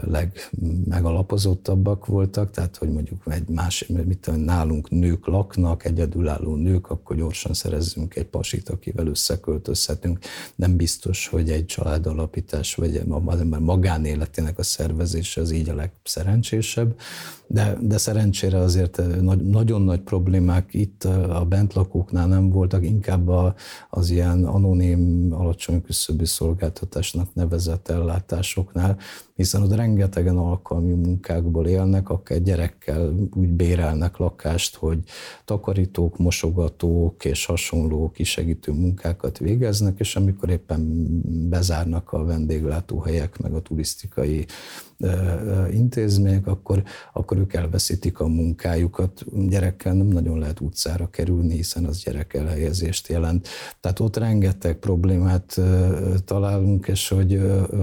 legmegalapozottabbak 0.00 2.06
voltak, 2.06 2.50
tehát 2.50 2.76
hogy 2.76 2.92
mondjuk 2.92 3.22
egy 3.26 3.48
más, 3.48 3.86
mit 3.86 4.18
tudom, 4.18 4.40
nálunk 4.40 4.90
nők 4.90 5.26
laknak, 5.26 5.84
egyedülálló 5.84 6.54
nők, 6.54 6.90
akkor 6.90 7.16
gyorsan 7.16 7.54
szerezzünk 7.54 8.16
egy 8.16 8.26
pasit, 8.26 8.68
akivel 8.68 9.06
összeköltözhetünk. 9.06 10.18
Nem 10.54 10.76
biztos, 10.76 11.26
hogy 11.26 11.50
egy 11.50 11.66
családalapítás, 11.66 12.74
vagy 12.74 13.02
az 13.24 13.40
ember 13.40 13.60
magánéletének 13.60 14.58
a 14.58 14.62
szervezése 14.62 15.40
az 15.40 15.50
így 15.50 15.68
a 15.68 15.74
legszerencsésebb, 15.74 16.94
de, 17.46 17.76
de 17.80 17.98
szerencsére 17.98 18.58
azért 18.58 19.20
nagy, 19.20 19.46
nagyon 19.46 19.82
nagy 19.82 20.00
problémák 20.00 20.74
itt 20.74 21.04
a 21.04 21.44
bentlakóknál 21.48 22.26
nem 22.26 22.50
voltak, 22.50 22.84
inkább 22.84 23.28
a, 23.28 23.54
az 23.90 24.10
ilyen 24.10 24.44
anonim, 24.44 25.28
alacsony 25.32 25.82
küszöbű 25.82 26.24
szolgáltatásnak 26.24 27.34
nevezett 27.34 27.88
ellátásoknál, 27.88 28.96
hiszen 29.34 29.62
ott 29.62 29.74
rengetegen 29.74 30.36
alkalmi 30.36 30.92
munkákból 30.92 31.66
élnek, 31.66 32.08
akár 32.08 32.42
gyerekkel 32.42 33.14
úgy 33.34 33.48
bérelnek 33.48 34.16
lakást, 34.16 34.76
hogy 34.76 34.98
takarítók, 35.44 36.18
mosogatók 36.18 37.24
és 37.24 37.46
hasonló 37.46 38.10
kisegítő 38.10 38.72
munkákat 38.72 39.38
végeznek, 39.38 39.98
és 39.98 40.16
amikor 40.16 40.50
éppen 40.50 41.08
bezárnak 41.48 42.12
a 42.12 42.24
vendéglátóhelyek, 42.24 43.38
meg 43.38 43.54
a 43.54 43.62
turisztikai 43.62 44.46
intézmények, 45.70 46.46
akkor, 46.46 46.82
akkor 47.12 47.38
ők 47.38 47.52
elveszítik 47.52 48.20
a 48.20 48.26
munkájukat. 48.26 49.24
Gyerekkel 49.48 49.94
nem 49.94 50.06
nagyon 50.06 50.38
lehet 50.38 50.60
utcára 50.60 51.10
kerülni, 51.10 51.54
hiszen 51.54 51.84
az 51.84 52.02
gyerek 52.04 52.34
elhelyezést 52.34 53.08
jelent. 53.08 53.48
Tehát 53.80 54.00
ott 54.00 54.16
rengeteg 54.16 54.76
problémát 54.76 55.60
találunk, 56.24 56.88
és 56.88 57.08
hogy 57.08 57.40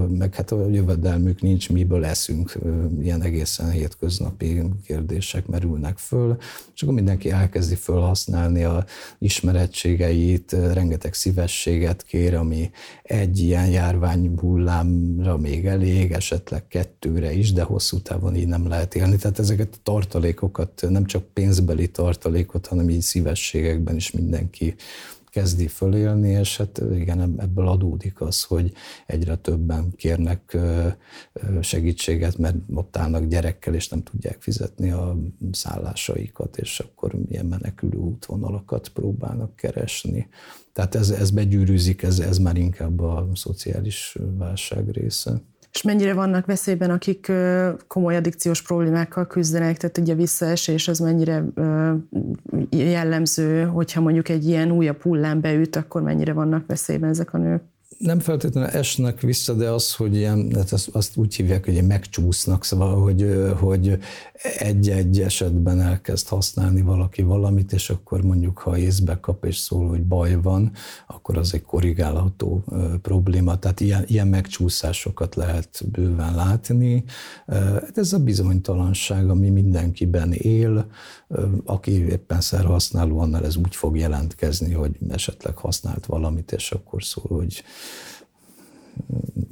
meg 0.08 0.34
hát 0.34 0.50
a 0.50 0.68
jövedelmük 0.68 1.40
nincs, 1.40 1.70
miből 1.70 2.04
eszünk, 2.04 2.58
ilyen 3.00 3.22
egészen 3.22 3.70
hétköznapi 3.70 4.62
kérdések 4.86 5.46
merülnek 5.46 5.98
föl, 5.98 6.36
és 6.74 6.82
akkor 6.82 6.94
mindenki 6.94 7.30
elkezdi 7.30 7.74
felhasználni 7.74 8.64
a 8.64 8.84
ismerettségeit, 9.18 10.52
rengeteg 10.52 11.14
szívességet 11.14 12.02
kér, 12.02 12.34
ami 12.34 12.70
egy 13.02 13.38
ilyen 13.38 13.68
járvány 13.68 14.34
hullámra 14.36 15.36
még 15.36 15.66
elég, 15.66 16.12
esetleg 16.12 16.66
kettőre 17.04 17.32
is, 17.32 17.52
de 17.52 17.62
hosszú 17.62 17.98
távon 17.98 18.36
így 18.36 18.46
nem 18.46 18.68
lehet 18.68 18.94
élni. 18.94 19.16
Tehát 19.16 19.38
ezeket 19.38 19.74
a 19.74 19.78
tartalékokat, 19.82 20.84
nem 20.88 21.04
csak 21.04 21.24
pénzbeli 21.32 21.90
tartalékot, 21.90 22.66
hanem 22.66 22.88
így 22.88 23.00
szívességekben 23.00 23.96
is 23.96 24.10
mindenki 24.10 24.74
kezdi 25.30 25.66
fölélni, 25.66 26.28
és 26.28 26.56
hát 26.56 26.80
igen, 26.94 27.40
ebből 27.40 27.68
adódik 27.68 28.20
az, 28.20 28.42
hogy 28.42 28.72
egyre 29.06 29.36
többen 29.36 29.92
kérnek 29.96 30.56
segítséget, 31.60 32.38
mert 32.38 32.56
ott 32.74 32.96
állnak 32.96 33.24
gyerekkel, 33.24 33.74
és 33.74 33.88
nem 33.88 34.02
tudják 34.02 34.42
fizetni 34.42 34.90
a 34.90 35.16
szállásaikat, 35.52 36.56
és 36.56 36.80
akkor 36.80 37.14
milyen 37.28 37.46
menekülő 37.46 37.98
útvonalakat 37.98 38.88
próbálnak 38.88 39.56
keresni. 39.56 40.28
Tehát 40.72 40.94
ez, 40.94 41.10
ez 41.10 41.30
begyűrűzik, 41.30 42.02
ez, 42.02 42.18
ez 42.18 42.38
már 42.38 42.56
inkább 42.56 43.00
a 43.00 43.28
szociális 43.34 44.18
válság 44.38 44.90
része. 44.90 45.40
És 45.74 45.82
mennyire 45.82 46.14
vannak 46.14 46.46
veszélyben, 46.46 46.90
akik 46.90 47.32
komoly 47.86 48.16
addikciós 48.16 48.62
problémákkal 48.62 49.26
küzdenek, 49.26 49.76
tehát 49.76 49.98
ugye 49.98 50.14
visszaesés 50.14 50.88
az 50.88 50.98
mennyire 50.98 51.44
jellemző, 52.70 53.64
hogyha 53.64 54.00
mondjuk 54.00 54.28
egy 54.28 54.46
ilyen 54.46 54.70
újabb 54.70 55.02
hullám 55.02 55.40
beüt, 55.40 55.76
akkor 55.76 56.02
mennyire 56.02 56.32
vannak 56.32 56.66
veszélyben 56.66 57.10
ezek 57.10 57.34
a 57.34 57.38
nők? 57.38 57.62
Nem 58.04 58.18
feltétlenül 58.18 58.70
esnek 58.70 59.20
vissza, 59.20 59.54
de 59.54 59.70
az, 59.70 59.94
hogy 59.94 60.16
ilyen, 60.16 60.52
hát 60.54 60.72
azt, 60.72 60.88
azt 60.92 61.16
úgy 61.16 61.34
hívják, 61.34 61.64
hogy 61.64 61.86
megcsúsznak, 61.86 62.64
szóval, 62.64 63.02
hogy, 63.02 63.52
hogy 63.60 63.98
egy-egy 64.58 65.20
esetben 65.20 65.80
elkezd 65.80 66.28
használni 66.28 66.82
valaki 66.82 67.22
valamit, 67.22 67.72
és 67.72 67.90
akkor 67.90 68.22
mondjuk, 68.22 68.58
ha 68.58 68.78
észbe 68.78 69.20
kap 69.20 69.44
és 69.44 69.56
szól, 69.56 69.88
hogy 69.88 70.02
baj 70.02 70.40
van, 70.42 70.72
akkor 71.06 71.38
az 71.38 71.54
egy 71.54 71.62
korrigálható 71.62 72.64
probléma. 73.02 73.58
Tehát 73.58 73.80
ilyen, 73.80 74.04
ilyen 74.06 74.28
megcsúszásokat 74.28 75.34
lehet 75.34 75.82
bőven 75.92 76.34
látni. 76.34 77.04
Hát 77.46 77.98
ez 77.98 78.12
a 78.12 78.18
bizonytalanság, 78.18 79.28
ami 79.28 79.50
mindenkiben 79.50 80.32
él, 80.32 80.86
aki 81.64 81.90
éppen 81.90 82.40
szerhasználó, 82.40 83.18
annál 83.18 83.44
ez 83.44 83.56
úgy 83.56 83.76
fog 83.76 83.96
jelentkezni, 83.96 84.72
hogy 84.72 84.96
esetleg 85.08 85.56
használt 85.56 86.06
valamit, 86.06 86.52
és 86.52 86.72
akkor 86.72 87.04
szól, 87.04 87.36
hogy 87.36 87.62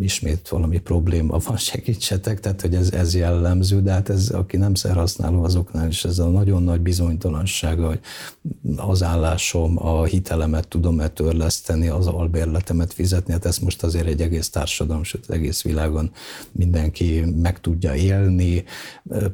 ismét 0.02 0.48
valami 0.48 0.78
probléma 0.78 1.38
van, 1.38 1.56
segítsetek, 1.72 2.40
tehát 2.40 2.60
hogy 2.60 2.74
ez, 2.74 2.90
ez 2.92 3.14
jellemző, 3.14 3.82
de 3.82 3.92
hát 3.92 4.08
ez, 4.08 4.28
aki 4.28 4.56
nem 4.56 4.74
szerhasználó 4.74 5.42
azoknál 5.42 5.88
is 5.88 6.04
ez 6.04 6.18
a 6.18 6.28
nagyon 6.28 6.62
nagy 6.62 6.80
bizonytalansága, 6.80 7.86
hogy 7.86 8.00
az 8.76 9.02
állásom, 9.02 9.86
a 9.86 10.04
hitelemet 10.04 10.68
tudom-e 10.68 11.08
törleszteni, 11.08 11.88
az 11.88 12.06
albérletemet 12.06 12.92
fizetni, 12.92 13.32
hát 13.32 13.44
ezt 13.44 13.62
most 13.62 13.82
azért 13.82 14.06
egy 14.06 14.20
egész 14.20 14.50
társadalom, 14.50 15.02
sőt 15.02 15.30
egész 15.30 15.62
világon 15.62 16.10
mindenki 16.52 17.24
meg 17.42 17.60
tudja 17.60 17.94
élni. 17.94 18.64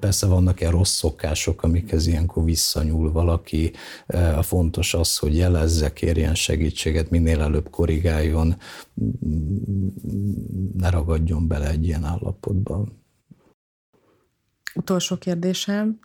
Persze 0.00 0.26
vannak-e 0.26 0.70
rossz 0.70 0.94
szokások, 0.94 1.62
amikhez 1.62 2.06
ilyenkor 2.06 2.44
visszanyúl 2.44 3.12
valaki. 3.12 3.72
A 4.36 4.42
fontos 4.42 4.94
az, 4.94 5.16
hogy 5.16 5.36
jelezze, 5.36 5.92
kérjen 5.92 6.34
segítséget, 6.34 7.10
minél 7.10 7.40
előbb 7.40 7.70
korrigáljon, 7.70 8.56
ne 10.76 10.90
ragadjon 10.90 11.48
bele 11.48 11.68
egy 11.68 11.84
ilyen 11.84 12.04
állapotba. 12.04 12.86
Utolsó 14.74 15.16
kérdésem. 15.16 15.98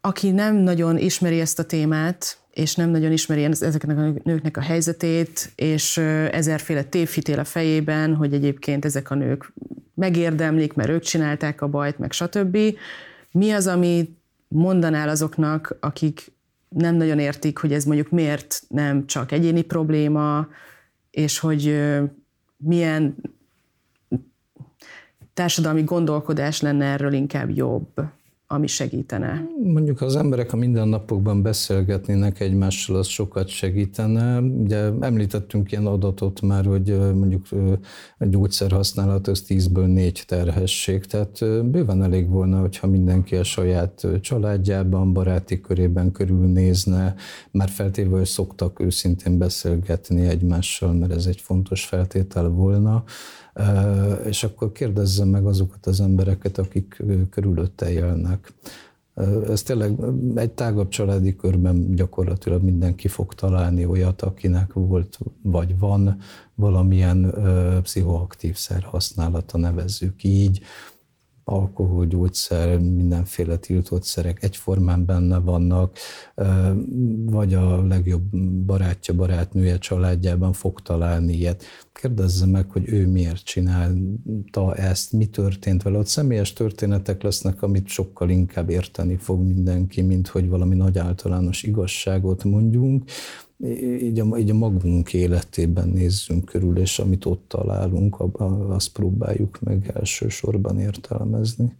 Aki 0.00 0.30
nem 0.30 0.56
nagyon 0.56 0.98
ismeri 0.98 1.40
ezt 1.40 1.58
a 1.58 1.64
témát, 1.64 2.38
és 2.50 2.74
nem 2.74 2.90
nagyon 2.90 3.12
ismeri 3.12 3.44
ezeknek 3.44 3.98
a 3.98 4.20
nőknek 4.22 4.56
a 4.56 4.60
helyzetét, 4.60 5.52
és 5.54 5.96
ezerféle 6.30 6.84
tévhitél 6.84 7.38
a 7.38 7.44
fejében, 7.44 8.14
hogy 8.14 8.34
egyébként 8.34 8.84
ezek 8.84 9.10
a 9.10 9.14
nők 9.14 9.52
megérdemlik, 9.94 10.72
mert 10.72 10.88
ők 10.88 11.02
csinálták 11.02 11.60
a 11.60 11.68
bajt, 11.68 11.98
meg 11.98 12.12
stb. 12.12 12.58
Mi 13.32 13.50
az, 13.50 13.66
ami 13.66 14.16
mondanál 14.48 15.08
azoknak, 15.08 15.76
akik 15.80 16.32
nem 16.68 16.94
nagyon 16.94 17.18
értik, 17.18 17.58
hogy 17.58 17.72
ez 17.72 17.84
mondjuk 17.84 18.10
miért 18.10 18.62
nem 18.68 19.06
csak 19.06 19.32
egyéni 19.32 19.62
probléma, 19.62 20.48
és 21.10 21.38
hogy 21.38 21.80
milyen 22.56 23.16
társadalmi 25.34 25.82
gondolkodás 25.82 26.60
lenne 26.60 26.84
erről 26.84 27.12
inkább 27.12 27.50
jobb, 27.50 27.92
ami 28.52 28.66
segítene? 28.66 29.46
Mondjuk, 29.62 30.00
az 30.00 30.16
emberek 30.16 30.52
a 30.52 30.56
mindennapokban 30.56 31.42
beszélgetnének 31.42 32.40
egymással, 32.40 32.96
az 32.96 33.06
sokat 33.06 33.48
segítene. 33.48 34.40
Ugye 34.40 34.90
említettünk 35.00 35.72
ilyen 35.72 35.86
adatot 35.86 36.40
már, 36.40 36.64
hogy 36.64 36.98
mondjuk 37.14 37.46
a 38.18 38.24
gyógyszerhasználat 38.24 39.28
az 39.28 39.44
10-ből 39.48 39.92
4 39.92 40.24
terhesség, 40.26 41.04
tehát 41.04 41.38
bőven 41.70 42.02
elég 42.02 42.28
volna, 42.28 42.60
hogyha 42.60 42.86
mindenki 42.86 43.36
a 43.36 43.44
saját 43.44 44.06
családjában, 44.20 45.12
baráti 45.12 45.60
körében 45.60 46.12
körülnézne, 46.12 47.14
már 47.50 47.68
feltéve, 47.68 48.16
hogy 48.16 48.26
szoktak 48.26 48.80
őszintén 48.80 49.38
beszélgetni 49.38 50.26
egymással, 50.26 50.92
mert 50.92 51.12
ez 51.12 51.26
egy 51.26 51.40
fontos 51.40 51.84
feltétel 51.84 52.48
volna 52.48 53.04
és 54.24 54.44
akkor 54.44 54.72
kérdezzem 54.72 55.28
meg 55.28 55.46
azokat 55.46 55.86
az 55.86 56.00
embereket, 56.00 56.58
akik 56.58 57.02
körülötte 57.30 57.90
élnek. 57.90 58.52
Ez 59.48 59.62
tényleg 59.62 59.98
egy 60.34 60.50
tágabb 60.50 60.88
családi 60.88 61.36
körben 61.36 61.94
gyakorlatilag 61.94 62.62
mindenki 62.62 63.08
fog 63.08 63.34
találni 63.34 63.84
olyat, 63.84 64.22
akinek 64.22 64.72
volt 64.72 65.18
vagy 65.42 65.78
van 65.78 66.18
valamilyen 66.54 67.34
pszichoaktív 67.82 68.56
szer 68.56 68.82
használata, 68.82 69.58
nevezzük 69.58 70.24
így, 70.24 70.60
alkohol, 71.50 72.06
gyógyszer, 72.06 72.78
mindenféle 72.78 73.56
tiltott 73.56 74.02
szerek 74.02 74.42
egyformán 74.42 75.04
benne 75.04 75.38
vannak, 75.38 75.96
vagy 77.24 77.54
a 77.54 77.86
legjobb 77.86 78.36
barátja, 78.66 79.14
barátnője 79.14 79.78
családjában 79.78 80.52
fog 80.52 80.80
találni 80.80 81.32
ilyet. 81.32 81.64
Kérdezze 81.92 82.46
meg, 82.46 82.70
hogy 82.70 82.88
ő 82.88 83.06
miért 83.06 83.44
csinálta 83.44 84.74
ezt, 84.74 85.12
mi 85.12 85.26
történt 85.26 85.82
vele. 85.82 85.98
Ott 85.98 86.06
személyes 86.06 86.52
történetek 86.52 87.22
lesznek, 87.22 87.62
amit 87.62 87.86
sokkal 87.86 88.30
inkább 88.30 88.70
érteni 88.70 89.16
fog 89.16 89.40
mindenki, 89.40 90.02
mint 90.02 90.28
hogy 90.28 90.48
valami 90.48 90.76
nagy 90.76 90.98
általános 90.98 91.62
igazságot 91.62 92.44
mondjunk 92.44 93.04
így 93.62 94.20
a, 94.20 94.38
így 94.38 94.50
a 94.50 94.54
magunk 94.54 95.12
életében 95.12 95.88
nézzünk 95.88 96.44
körül, 96.44 96.78
és 96.78 96.98
amit 96.98 97.24
ott 97.24 97.44
találunk, 97.48 98.16
azt 98.68 98.92
próbáljuk 98.92 99.60
meg 99.60 99.90
elsősorban 99.94 100.78
értelmezni. 100.78 101.76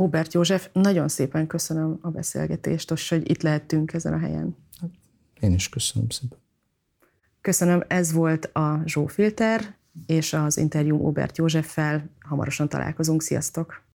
Óbert 0.00 0.32
József, 0.32 0.68
nagyon 0.72 1.08
szépen 1.08 1.46
köszönöm 1.46 1.98
a 2.00 2.10
beszélgetést, 2.10 2.90
és 2.90 3.08
hogy 3.08 3.30
itt 3.30 3.42
lehettünk 3.42 3.92
ezen 3.92 4.12
a 4.12 4.18
helyen. 4.18 4.56
Én 5.40 5.52
is 5.52 5.68
köszönöm 5.68 6.08
szépen. 6.08 6.38
Köszönöm, 7.40 7.84
ez 7.86 8.12
volt 8.12 8.44
a 8.44 8.82
Zsófilter, 8.84 9.76
és 10.06 10.32
az 10.32 10.56
interjú 10.56 10.96
Óbert 10.96 11.38
Józseffel. 11.38 12.10
Hamarosan 12.20 12.68
találkozunk, 12.68 13.22
sziasztok! 13.22 13.82